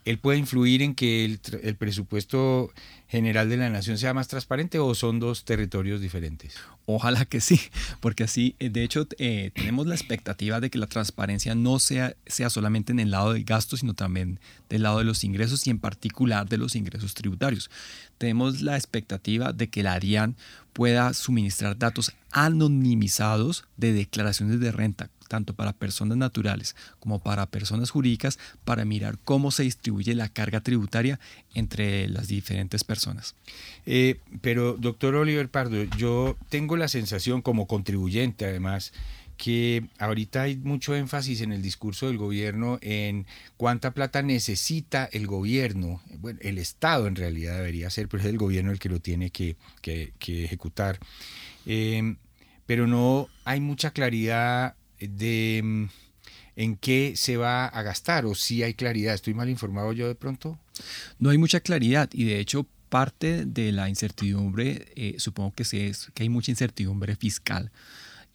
[0.07, 2.71] ¿Él puede influir en que el presupuesto
[3.09, 6.55] general de la nación sea más transparente o son dos territorios diferentes?
[6.85, 7.59] Ojalá que sí,
[7.99, 12.15] porque así, eh, de hecho, eh, tenemos la expectativa de que la transparencia no sea,
[12.25, 14.39] sea solamente en el lado del gasto, sino también
[14.69, 17.69] del lado de los ingresos y en particular de los ingresos tributarios.
[18.17, 20.37] Tenemos la expectativa de que la DIAN
[20.71, 27.91] pueda suministrar datos anonimizados de declaraciones de renta, tanto para personas naturales como para personas
[27.91, 31.19] jurídicas, para mirar cómo se distribuye la carga tributaria
[31.53, 33.35] entre las diferentes personas.
[33.85, 38.93] Eh, pero, doctor Oliver Pardo, yo tengo la sensación como contribuyente, además,
[39.37, 45.27] que ahorita hay mucho énfasis en el discurso del gobierno en cuánta plata necesita el
[45.27, 48.99] gobierno, bueno, el Estado en realidad debería ser, pero es el gobierno el que lo
[48.99, 49.55] tiene que,
[50.25, 50.99] ejecutar.
[51.67, 52.15] Eh,
[52.65, 55.85] pero no hay mucha claridad de mm,
[56.55, 59.13] en qué se va a gastar o si hay claridad.
[59.13, 60.59] ¿Estoy mal informado yo de pronto?
[61.19, 66.09] No hay mucha claridad y de hecho parte de la incertidumbre, eh, supongo que, es,
[66.13, 67.71] que hay mucha incertidumbre fiscal.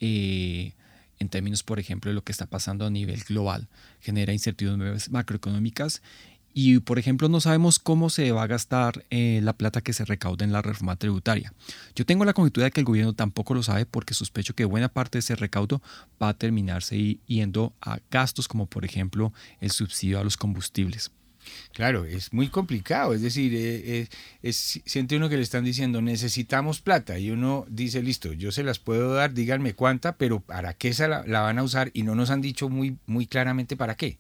[0.01, 0.73] Eh,
[1.19, 3.69] en términos, por ejemplo, de lo que está pasando a nivel global,
[4.01, 6.03] genera incertidumbres macroeconómicas
[6.55, 10.05] y, por ejemplo, no sabemos cómo se va a gastar eh, la plata que se
[10.05, 11.53] recauda en la reforma tributaria.
[11.95, 14.89] Yo tengo la conjetura de que el gobierno tampoco lo sabe porque sospecho que buena
[14.89, 15.83] parte de ese recaudo
[16.23, 21.11] va a terminarse yendo a gastos como, por ejemplo, el subsidio a los combustibles.
[21.73, 24.09] Claro, es muy complicado, es decir, eh,
[24.43, 28.63] eh, siente uno que le están diciendo necesitamos plata y uno dice listo, yo se
[28.63, 31.91] las puedo dar, díganme cuánta, pero ¿para qué se la, la van a usar?
[31.95, 34.19] Y no nos han dicho muy, muy claramente para qué.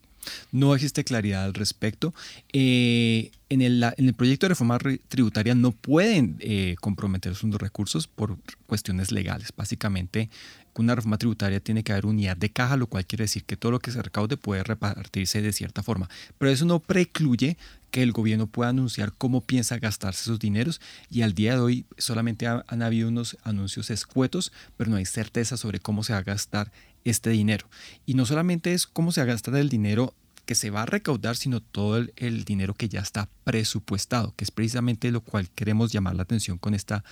[0.50, 2.14] No existe claridad al respecto.
[2.52, 9.12] Eh, en el, proyecto de reforma tributaria no pueden eh, comprometer sus recursos por cuestiones
[9.12, 9.52] legales.
[9.54, 10.30] Básicamente,
[10.80, 13.72] una reforma tributaria tiene que haber unidad de caja, lo cual quiere decir que todo
[13.72, 16.08] lo que se recaude puede repartirse de cierta forma.
[16.38, 17.58] Pero eso no precluye
[17.90, 20.80] que el gobierno pueda anunciar cómo piensa gastarse esos dineros
[21.10, 25.58] y al día de hoy solamente han habido unos anuncios escuetos, pero no hay certeza
[25.58, 26.72] sobre cómo se va a gastar
[27.04, 27.68] este dinero.
[28.06, 30.86] Y no solamente es cómo se va a gastar el dinero que se va a
[30.86, 35.92] recaudar, sino todo el, dinero que ya está presupuestado, que es precisamente lo cual queremos
[35.92, 37.04] llamar la atención con esta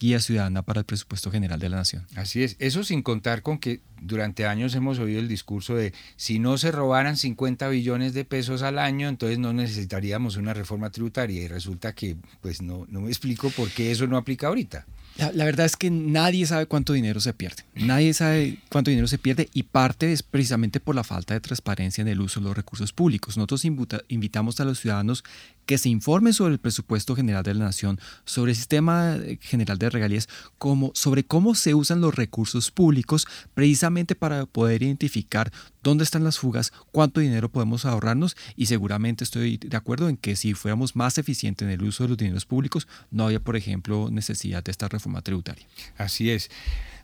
[0.00, 2.06] guía ciudadana para el presupuesto general de la nación.
[2.16, 6.38] Así es, eso sin contar con que durante años hemos oído el discurso de si
[6.38, 11.42] no se robaran 50 billones de pesos al año, entonces no necesitaríamos una reforma tributaria
[11.42, 14.86] y resulta que pues no, no me explico por qué eso no aplica ahorita.
[15.18, 17.64] La, verdad es que nadie sabe cuánto dinero se pierde.
[17.74, 22.02] Nadie sabe cuánto dinero se pierde y parte es precisamente por la falta de transparencia
[22.02, 23.36] en el uso de los recursos públicos.
[23.36, 25.24] Nosotros invitamos a los ciudadanos
[25.66, 29.90] que se informen sobre el presupuesto general de la nación, sobre el sistema general de
[29.90, 35.52] regalías, como, sobre cómo se usan los recursos públicos precisamente para poder identificar
[35.82, 40.36] dónde están las fugas, cuánto dinero podemos ahorrarnos y seguramente estoy de acuerdo en que
[40.36, 44.08] si fuéramos más eficientes en el uso de los dineros públicos, no había, por ejemplo,
[44.10, 45.66] necesidad de esta reforma tributaria.
[45.96, 46.50] Así es.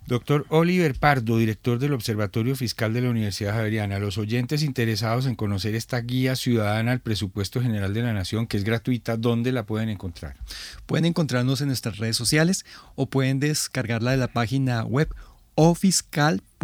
[0.07, 5.35] Doctor Oliver Pardo, director del Observatorio Fiscal de la Universidad Javeriana, los oyentes interesados en
[5.35, 9.65] conocer esta guía ciudadana al presupuesto general de la Nación, que es gratuita, ¿dónde la
[9.65, 10.37] pueden encontrar?
[10.85, 15.09] Pueden encontrarnos en nuestras redes sociales o pueden descargarla de la página web
[15.55, 16.57] ofiscal.org.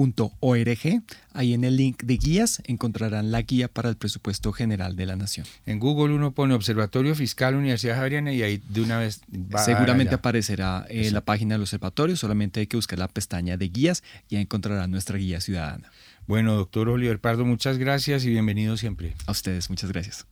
[1.32, 5.16] Ahí en el link de guías encontrarán la guía para el presupuesto general de la
[5.16, 5.46] nación.
[5.66, 10.14] En Google uno pone Observatorio Fiscal Universidad Javeriana y ahí de una vez va Seguramente
[10.14, 14.36] aparecerá eh, la página del observatorio, solamente hay que buscar la pestaña de guías y
[14.36, 15.90] ahí encontrarán nuestra guía ciudadana.
[16.26, 19.14] Bueno, doctor Oliver Pardo, muchas gracias y bienvenido siempre.
[19.26, 20.26] A ustedes, muchas gracias.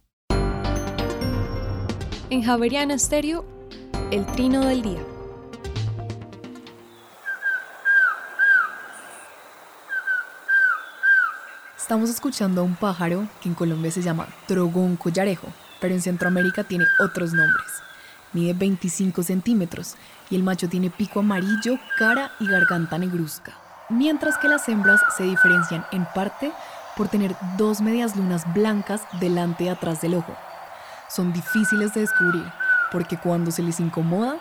[2.30, 3.44] En Javeriana Estéreo,
[4.10, 5.17] el trino del día.
[11.78, 15.46] Estamos escuchando a un pájaro que en Colombia se llama trogón collarejo,
[15.80, 17.66] pero en Centroamérica tiene otros nombres.
[18.32, 19.94] Mide 25 centímetros
[20.28, 23.52] y el macho tiene pico amarillo, cara y garganta negruzca,
[23.90, 26.50] mientras que las hembras se diferencian en parte
[26.96, 30.36] por tener dos medias lunas blancas delante y atrás del ojo.
[31.08, 32.44] Son difíciles de descubrir
[32.90, 34.38] porque cuando se les incomoda,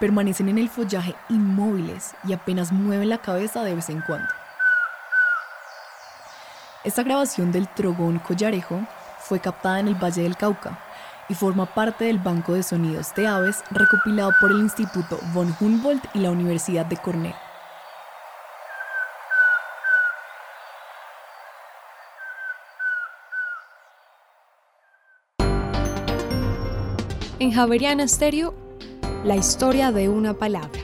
[0.00, 4.37] permanecen en el follaje inmóviles y apenas mueven la cabeza de vez en cuando.
[6.88, 8.80] Esta grabación del trogón collarejo
[9.18, 10.82] fue captada en el Valle del Cauca
[11.28, 16.02] y forma parte del Banco de Sonidos de Aves recopilado por el Instituto von Humboldt
[16.14, 17.34] y la Universidad de Cornell.
[27.38, 28.54] En Javeriana Stereo,
[29.24, 30.80] la historia de una palabra.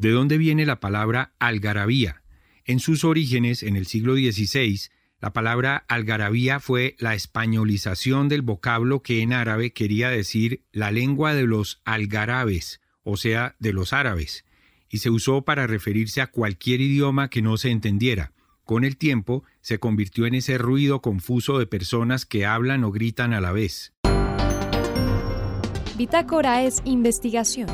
[0.00, 2.21] ¿De dónde viene la palabra algarabía?
[2.64, 4.80] En sus orígenes, en el siglo XVI,
[5.20, 11.34] la palabra algarabía fue la españolización del vocablo que en árabe quería decir la lengua
[11.34, 14.44] de los algarabes, o sea, de los árabes,
[14.88, 18.32] y se usó para referirse a cualquier idioma que no se entendiera.
[18.64, 23.32] Con el tiempo se convirtió en ese ruido confuso de personas que hablan o gritan
[23.32, 23.92] a la vez.
[25.96, 27.68] Bitácora es investigación,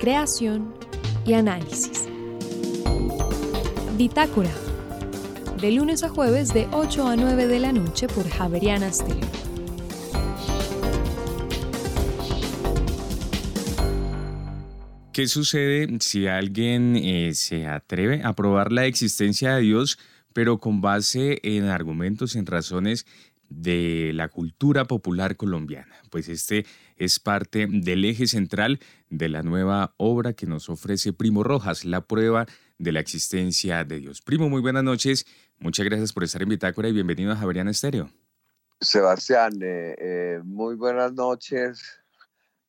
[0.00, 0.74] creación
[1.26, 2.08] y análisis.
[3.96, 4.52] Bitácora.
[5.58, 9.26] De lunes a jueves de 8 a 9 de la noche por Javeriana Stereo.
[15.14, 19.98] ¿Qué sucede si alguien eh, se atreve a probar la existencia de Dios,
[20.34, 23.06] pero con base en argumentos, en razones
[23.48, 25.94] de la cultura popular colombiana?
[26.10, 26.66] Pues este
[26.98, 28.78] es parte del eje central
[29.08, 32.46] de la nueva obra que nos ofrece Primo Rojas, la prueba
[32.78, 34.22] de la existencia de Dios.
[34.22, 35.26] Primo, muy buenas noches.
[35.58, 38.10] Muchas gracias por estar en Bitácora y bienvenido a Javeriana Estéreo.
[38.80, 41.82] Sebastián, eh, eh, muy buenas noches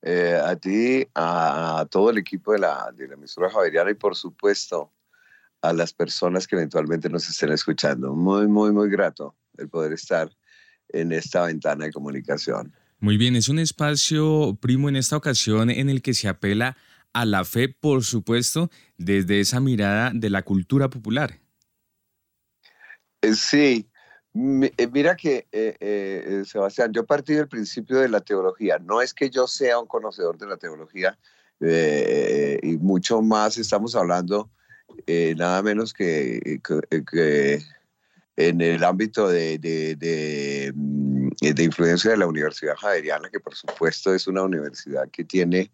[0.02, 4.16] eh, a ti, a, todo el equipo de la, de la emisora Javeriana y por
[4.16, 4.94] supuesto
[5.62, 8.14] a las personas que eventualmente nos estén escuchando.
[8.14, 10.30] Muy, muy, muy grato el poder estar
[10.90, 12.74] en esta ventana de comunicación.
[13.00, 16.78] Muy bien, es un espacio, primo, en esta ocasión en el que se apela
[17.18, 21.40] a la fe, por supuesto, desde esa mirada de la cultura popular.
[23.24, 23.90] Eh, sí,
[24.36, 28.78] eh, mira que, eh, Sebastián, yo partí del principio de la teología.
[28.78, 31.18] No es que yo sea un conocedor de la teología,
[31.60, 34.52] y mucho más estamos hablando
[35.08, 36.62] nada menos que,
[38.36, 44.44] en el ámbito de, de influencia de la Universidad Javeriana, que por supuesto es una
[44.44, 45.72] universidad que tiene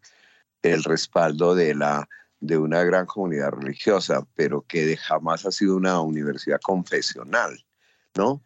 [0.63, 2.07] el respaldo de, la,
[2.39, 7.63] de una gran comunidad religiosa, pero que jamás ha sido una universidad confesional,
[8.15, 8.41] ¿no?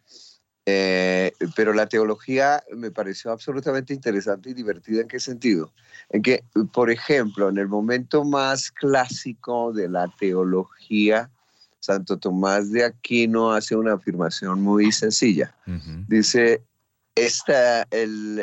[0.70, 5.00] Eh, pero la teología me pareció absolutamente interesante y divertida.
[5.00, 5.72] ¿En qué sentido?
[6.10, 6.44] En que,
[6.74, 11.30] por ejemplo, en el momento más clásico de la teología,
[11.80, 15.54] Santo Tomás de Aquino hace una afirmación muy sencilla.
[16.06, 16.62] Dice,
[17.26, 17.86] esta,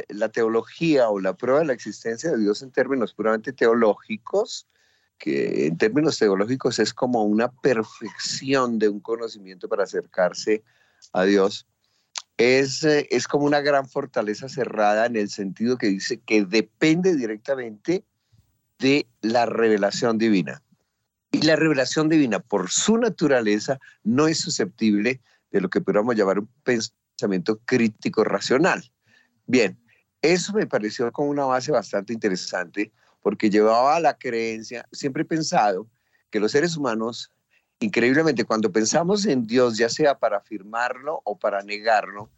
[0.10, 4.68] la teología o la prueba de la existencia de Dios en términos puramente teológicos,
[5.18, 10.64] que en términos teológicos es como una perfección de un conocimiento para acercarse
[11.14, 11.68] a Dios,
[12.38, 17.16] es, eh, es como una gran fortaleza cerrada en el sentido que dice que depende
[17.16, 18.04] directamente
[18.80, 20.62] de la revelación divina.
[21.32, 25.22] Y la revelación divina, por su naturaleza, no es susceptible
[25.52, 27.05] de lo que podríamos llamar un pensamiento
[27.66, 28.84] crítico racional.
[29.46, 29.78] Bien,
[30.22, 32.92] eso me pareció como una base bastante interesante
[33.22, 35.88] porque llevaba a la creencia, siempre he pensado
[36.30, 37.32] que los seres humanos
[37.80, 42.30] increíblemente, cuando pensamos en Dios, ya sea para afirmarlo o para negarlo,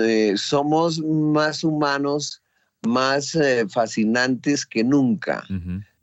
[0.00, 2.42] eh, somos más humanos,
[2.82, 5.44] más eh, fascinantes que nunca.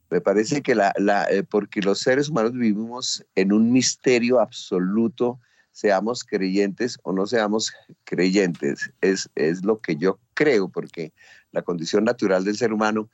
[0.10, 0.94] Me parece que la,
[1.30, 5.40] eh, porque los seres humanos vivimos en un misterio absoluto,
[5.74, 7.74] seamos creyentes o no seamos
[8.06, 8.92] creyentes.
[9.02, 11.12] Es, es lo que yo creo, porque
[11.52, 13.10] la condición natural del ser humano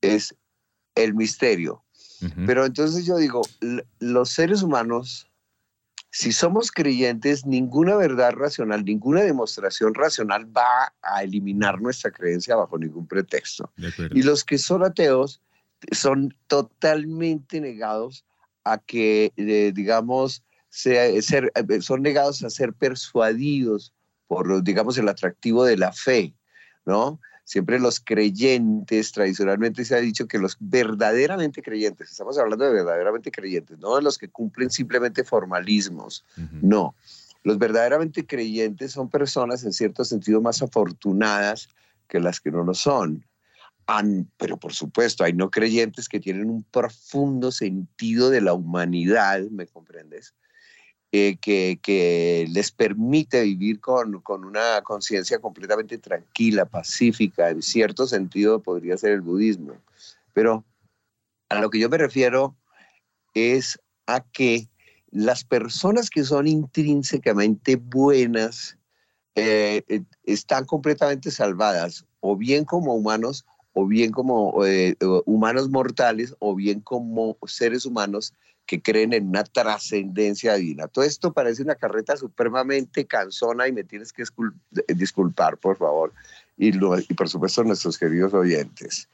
[0.00, 0.34] es
[0.94, 1.82] el misterio.
[2.46, 3.42] Pero entonces yo digo,
[3.98, 5.28] los seres humanos,
[6.10, 12.78] si somos creyentes, ninguna verdad racional, ninguna demostración racional va a eliminar nuestra creencia bajo
[12.78, 13.70] ningún pretexto.
[14.12, 15.42] Y los que son ateos
[15.92, 18.24] son totalmente negados
[18.64, 20.42] a que, eh, digamos,
[20.74, 23.92] ser, eh, son negados a ser persuadidos
[24.26, 26.34] por, digamos, el atractivo de la fe,
[26.84, 27.20] ¿no?
[27.44, 33.30] Siempre los creyentes, tradicionalmente se ha dicho que los verdaderamente creyentes, estamos hablando de verdaderamente
[33.30, 36.24] creyentes, no de los que cumplen simplemente formalismos,
[36.62, 36.94] no.
[37.42, 41.68] Los verdaderamente creyentes son personas en cierto sentido más afortunadas
[42.08, 43.26] que las que no lo son.
[44.38, 49.66] pero por supuesto, hay no creyentes que tienen un profundo sentido de la humanidad, ¿me
[49.66, 50.34] comprendes?
[51.16, 58.96] Eh, que, les permite vivir con, una conciencia completamente tranquila, pacífica, en cierto sentido podría
[58.96, 59.76] ser el budismo.
[60.32, 60.64] Pero
[61.50, 62.56] a lo que yo me refiero
[63.32, 64.68] es a que
[65.12, 68.76] las personas que son intrínsecamente buenas
[69.36, 74.52] eh, eh, están completamente salvadas, o bien como humanos, o bien como
[75.26, 78.34] humanos mortales, o bien como seres humanos
[78.66, 80.88] que creen en una trascendencia divina.
[80.88, 84.24] Todo esto parece una carreta supremamente cansona y me tienes que
[84.88, 86.12] disculpar, por favor,
[86.56, 89.08] y, y por supuesto nuestros queridos oyentes.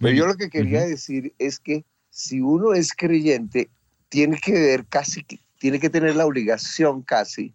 [0.00, 3.70] Pero yo lo que quería decir es que si uno es creyente,
[4.08, 5.24] tiene que ver casi,
[5.58, 7.54] tiene que tener la obligación casi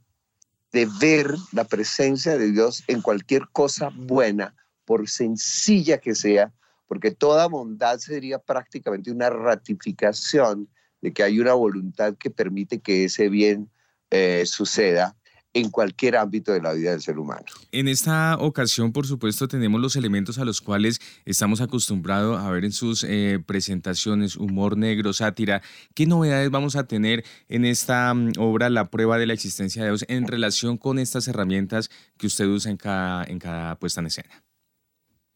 [0.72, 4.56] de ver la presencia de Dios en cualquier cosa buena,
[4.86, 6.54] por sencilla que sea,
[6.88, 10.70] porque toda bondad sería prácticamente una ratificación
[11.02, 13.70] de que hay una voluntad que permite que ese bien
[14.10, 15.16] eh, suceda
[15.54, 17.46] en cualquier ámbito de la vida del ser humano.
[17.72, 22.66] En esta ocasión, por supuesto, tenemos los elementos a los cuales estamos acostumbrados a ver
[22.66, 25.62] en sus eh, presentaciones, humor negro, sátira.
[25.96, 29.90] ¿Qué novedades vamos a tener en esta mm, obra, La prueba de la existencia de
[29.90, 34.08] Dios, en relación con estas herramientas que usted usa en cada, en cada puesta en
[34.08, 34.44] escena?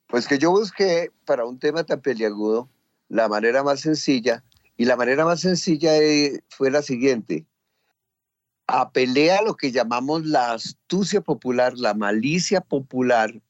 [0.07, 2.69] Pues que yo busqué para un tema tan peliagudo
[3.07, 4.43] la manera más sencilla
[4.81, 5.91] y la manera más sencilla
[6.49, 7.45] fue la siguiente.
[8.65, 13.43] Apelé a lo que llamamos la astucia popular, la malicia popular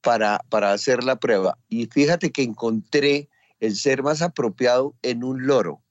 [0.00, 1.58] para, para hacer la prueba.
[1.68, 3.28] Y fíjate que encontré
[3.58, 5.82] el ser más apropiado en un loro.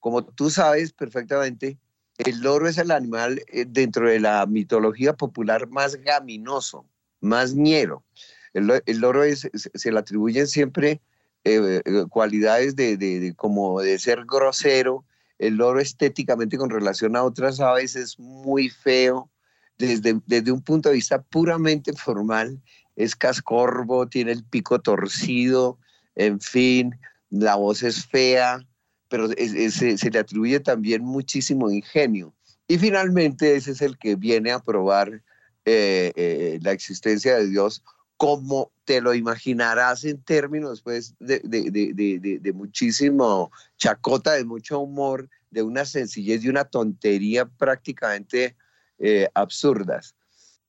[0.00, 1.78] Como tú sabes perfectamente,
[2.18, 6.86] el loro es el animal eh, dentro de la mitología popular más gaminoso,
[7.22, 8.04] más ñero.
[8.52, 8.66] El,
[9.00, 11.00] loro se le atribuyen siempre
[11.48, 15.04] eh, eh, cualidades de, como de ser grosero.
[15.38, 19.30] El loro estéticamente con relación a otras aves es muy feo.
[19.78, 22.60] Desde, desde un punto de vista puramente formal,
[22.96, 25.78] es cascorbo, tiene el pico torcido,
[26.16, 26.98] en fin,
[27.30, 28.66] la voz es fea,
[29.08, 32.34] pero se le atribuye también muchísimo ingenio.
[32.66, 35.22] Y finalmente ese es el que viene a probar
[35.64, 37.84] eh, la existencia de Dios
[38.16, 45.62] como te lo imaginarás en términos pues, de, de, muchísimo chacota, de mucho humor, de
[45.62, 48.56] una sencillez y una tontería prácticamente
[48.98, 50.14] eh, absurdas.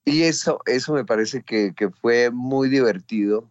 [0.03, 3.49] Y eso, eso me parece que, que fue muy divertido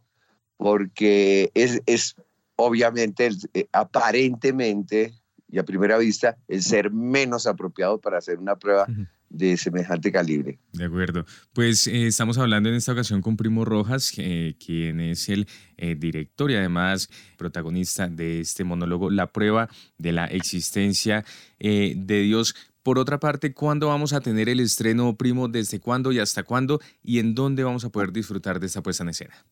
[0.56, 2.16] porque es, es
[2.56, 5.14] obviamente, eh, aparentemente
[5.48, 8.86] y a primera vista, el ser menos apropiado para hacer una prueba
[9.28, 10.58] de semejante calibre.
[10.72, 11.24] De acuerdo.
[11.52, 15.46] Pues eh, estamos hablando en esta ocasión con Primo Rojas, quien es el
[15.76, 19.68] eh, director y además protagonista de este monólogo, La prueba
[19.98, 21.24] de la existencia
[21.58, 22.54] de Dios.
[22.86, 25.48] Por otra parte, ¿cuándo vamos a tener el estreno, Primo?
[25.48, 26.80] ¿Desde cuándo y hasta cuándo?
[27.02, 29.44] ¿Y en dónde vamos a poder disfrutar de esta puesta en escena?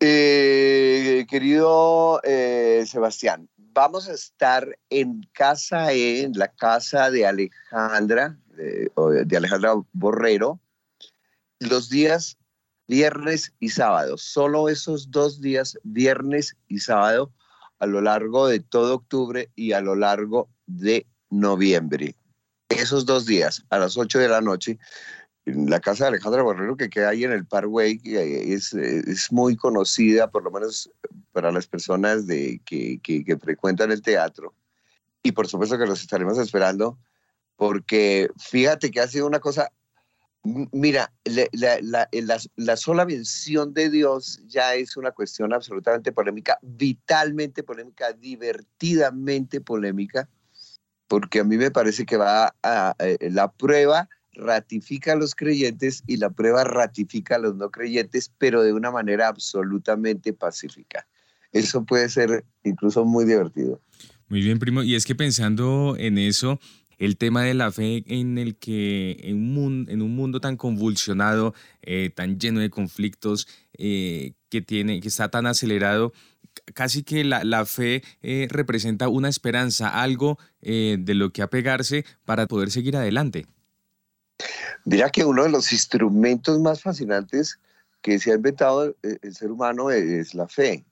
[0.00, 9.36] Eh, querido eh, Sebastián, vamos a estar en casa, en la casa de Alejandra, de,
[9.36, 10.60] Alejandra Borrero,
[11.60, 12.36] los días
[12.88, 17.32] viernes y sábado, solo esos dos días, viernes y sábado,
[17.78, 22.14] a lo largo de todo octubre y a lo largo de noviembre.
[22.68, 24.78] Esos dos días, a las 8 de la noche,
[25.46, 30.28] la casa de Alejandra Borrero que queda ahí en el Parkway es, es muy conocida,
[30.28, 30.90] por lo menos
[31.32, 34.54] para las personas de, que, que, frecuentan el teatro.
[35.22, 36.98] Y por supuesto que los estaremos esperando,
[37.56, 39.72] porque fíjate que ha sido una cosa,
[40.72, 46.58] mira, la, la, la, la sola mención de Dios ya es una cuestión absolutamente polémica,
[46.62, 50.28] vitalmente polémica, divertidamente polémica,
[51.08, 56.02] porque a mí me parece que va a, eh, la prueba ratifica a los creyentes
[56.06, 61.06] y la prueba ratifica a los no creyentes, pero de una manera absolutamente pacífica.
[61.52, 63.80] Eso puede ser incluso muy divertido.
[64.28, 64.82] Muy bien, primo.
[64.82, 66.60] Y es que pensando en eso,
[66.98, 70.56] el tema de la fe en el que en un mundo, en un mundo tan
[70.56, 76.12] convulsionado, eh, tan lleno de conflictos, eh, que, tiene, que está tan acelerado,
[76.74, 82.48] casi que la, la fe eh, representa una esperanza, algo de lo que apegarse para
[82.48, 83.46] poder seguir adelante.
[84.84, 87.58] Mira que uno de los instrumentos más fascinantes
[88.02, 90.84] que se ha inventado eh, el ser humano es la fe.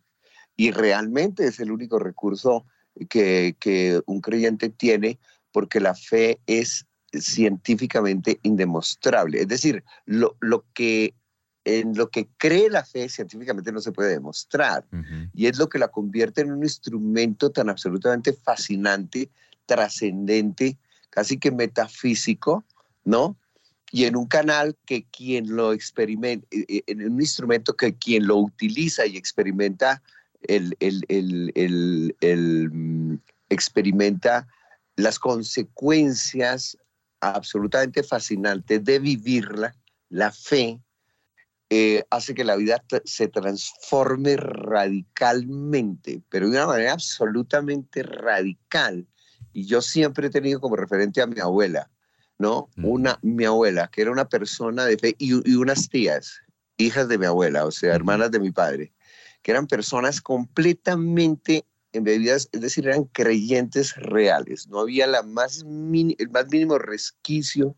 [0.57, 2.65] Y realmente es el único recurso
[3.09, 5.19] que, un creyente tiene
[5.55, 9.41] porque la fe es científicamente indemostrable.
[9.41, 10.37] Es decir, lo,
[10.75, 11.15] que
[11.65, 14.85] en lo que cree la fe científicamente no se puede demostrar.
[15.33, 19.31] Y es lo que la convierte en un instrumento tan absolutamente fascinante,
[19.65, 20.77] trascendente,
[21.11, 22.65] casi que metafísico,
[23.05, 23.37] ¿no?
[23.93, 28.27] Y en un canal que quien lo experimenta, eh, eh, en un instrumento que quien
[28.27, 30.03] lo utiliza y experimenta,
[30.43, 33.19] el, el, el, el mm,
[33.51, 34.49] experimenta
[34.97, 36.79] las consecuencias
[37.21, 39.75] absolutamente fascinantes de vivirla,
[40.09, 40.81] la fe,
[41.71, 49.07] eh, hace que la vida se transforme radicalmente, pero de una manera absolutamente radical.
[49.53, 51.91] Y yo siempre he tenido como referente a mi abuela.
[52.39, 52.69] ¿no?
[52.77, 56.41] Una, mi abuela, que era una persona de fe, y, unas tías,
[56.77, 58.93] hijas de mi abuela, o sea, hermanas de mi padre,
[59.43, 61.65] que eran personas completamente
[61.95, 64.69] embebidas, es decir, eran creyentes reales.
[64.69, 67.75] No había la más el más mínimo resquicio,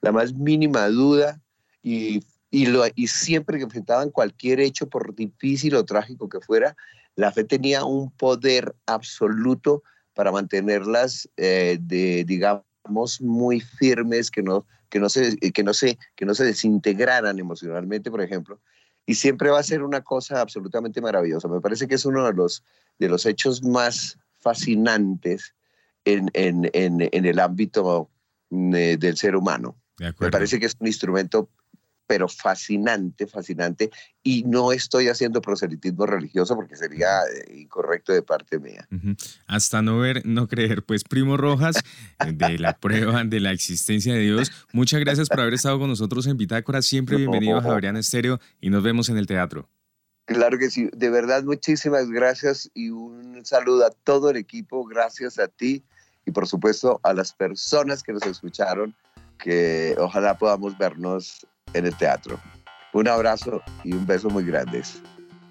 [0.00, 1.40] la más mínima duda,
[1.82, 6.76] y, y, lo, y siempre que enfrentaban cualquier hecho, por difícil o trágico que fuera,
[7.16, 9.82] la fe tenía un poder absoluto
[10.14, 15.98] para mantenerlas eh, de, digamos, muy firmes, que no, que no, se, que no, se,
[16.16, 18.60] que no se desintegraran emocionalmente, por ejemplo.
[19.10, 21.48] Y siempre va a ser una cosa absolutamente maravillosa.
[21.48, 22.62] Me parece que es uno de los,
[23.00, 25.52] de los hechos más fascinantes
[26.04, 28.08] en, en, en, en el ámbito
[28.52, 29.74] eh, del ser humano.
[29.98, 31.48] Me parece que es un instrumento
[32.10, 33.88] pero fascinante, fascinante.
[34.24, 38.88] Y no estoy haciendo proselitismo religioso porque sería eh, incorrecto de parte mía.
[39.46, 40.82] Hasta no ver, no creer.
[40.82, 41.76] Pues Primo Rojas,
[42.26, 46.26] de la prueba de la existencia de Dios, muchas gracias por haber estado con nosotros
[46.26, 46.82] en Bitácora.
[46.82, 49.68] Siempre bienvenido a Javeriana Estéreo y nos vemos en el teatro.
[50.24, 50.90] Claro que sí.
[50.92, 54.84] De verdad, muchísimas gracias y un saludo a todo el equipo.
[54.84, 55.84] Gracias a ti
[56.26, 58.96] y por supuesto a las personas que nos escucharon,
[59.38, 62.40] que ojalá podamos vernos en el teatro.
[62.92, 65.00] Un abrazo y un beso muy grandes.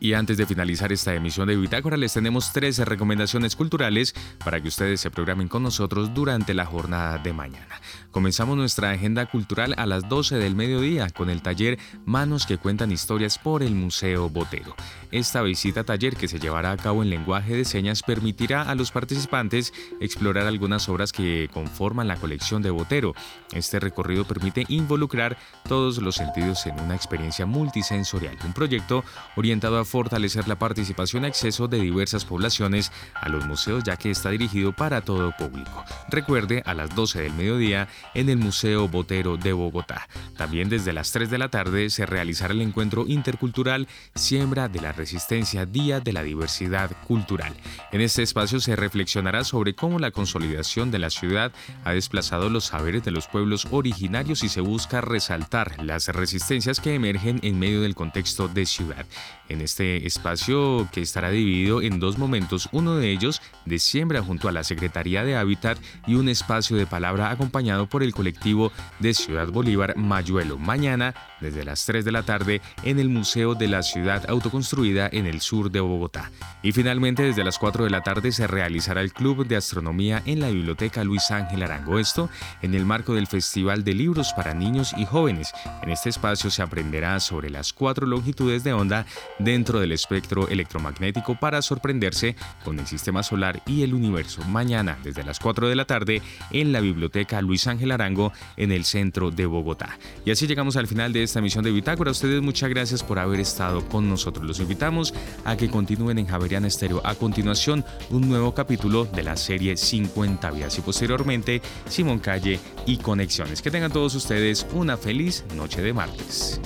[0.01, 4.69] Y antes de finalizar esta emisión de Bitácora, les tenemos 13 recomendaciones culturales para que
[4.69, 7.81] ustedes se programen con nosotros durante la jornada de mañana.
[8.11, 12.91] Comenzamos nuestra agenda cultural a las 12 del mediodía con el taller Manos que cuentan
[12.91, 14.75] historias por el Museo Botero.
[15.11, 18.91] Esta visita taller que se llevará a cabo en lenguaje de señas permitirá a los
[18.91, 23.13] participantes explorar algunas obras que conforman la colección de Botero.
[23.53, 25.37] Este recorrido permite involucrar
[25.67, 29.03] todos los sentidos en una experiencia multisensorial, un proyecto
[29.35, 34.09] orientado a fortalecer la participación y acceso de diversas poblaciones a los museos ya que
[34.09, 35.83] está dirigido para todo público.
[36.09, 40.07] Recuerde, a las 12 del mediodía en el Museo Botero de Bogotá.
[40.37, 44.91] También desde las 3 de la tarde se realizará el encuentro intercultural Siembra de la
[44.91, 47.53] Resistencia Día de la Diversidad Cultural.
[47.91, 51.51] En este espacio se reflexionará sobre cómo la consolidación de la ciudad
[51.83, 56.95] ha desplazado los saberes de los pueblos originarios y se busca resaltar las resistencias que
[56.95, 59.05] emergen en medio del contexto de ciudad.
[59.49, 64.47] En este espacio que estará dividido en dos momentos, uno de ellos de siembra junto
[64.47, 69.13] a la Secretaría de Hábitat y un espacio de palabra acompañado por el colectivo de
[69.13, 70.57] Ciudad Bolívar Mayuelo.
[70.57, 75.25] Mañana, desde las 3 de la tarde, en el Museo de la Ciudad Autoconstruida en
[75.25, 76.31] el sur de Bogotá.
[76.63, 80.39] Y finalmente, desde las 4 de la tarde se realizará el Club de Astronomía en
[80.39, 81.99] la Biblioteca Luis Ángel Arango.
[81.99, 82.29] Esto
[82.61, 85.51] en el marco del Festival de Libros para Niños y Jóvenes.
[85.81, 89.05] En este espacio se aprenderá sobre las cuatro longitudes de onda
[89.39, 94.43] dentro del espectro electromagnético para sorprenderse con el sistema solar y el universo.
[94.43, 96.21] Mañana, desde las 4 de la tarde,
[96.51, 99.97] en la Biblioteca Luis Ángel Arango, en el centro de Bogotá.
[100.25, 102.09] Y así llegamos al final de esta emisión de Bitácora.
[102.09, 104.45] Ustedes muchas gracias por haber estado con nosotros.
[104.45, 105.13] Los invitamos
[105.45, 107.01] a que continúen en Javeriana Estéreo.
[107.05, 112.97] A continuación, un nuevo capítulo de la serie 50 vías y posteriormente Simón Calle y
[112.97, 113.61] Conexiones.
[113.61, 116.59] Que tengan todos ustedes una feliz noche de martes.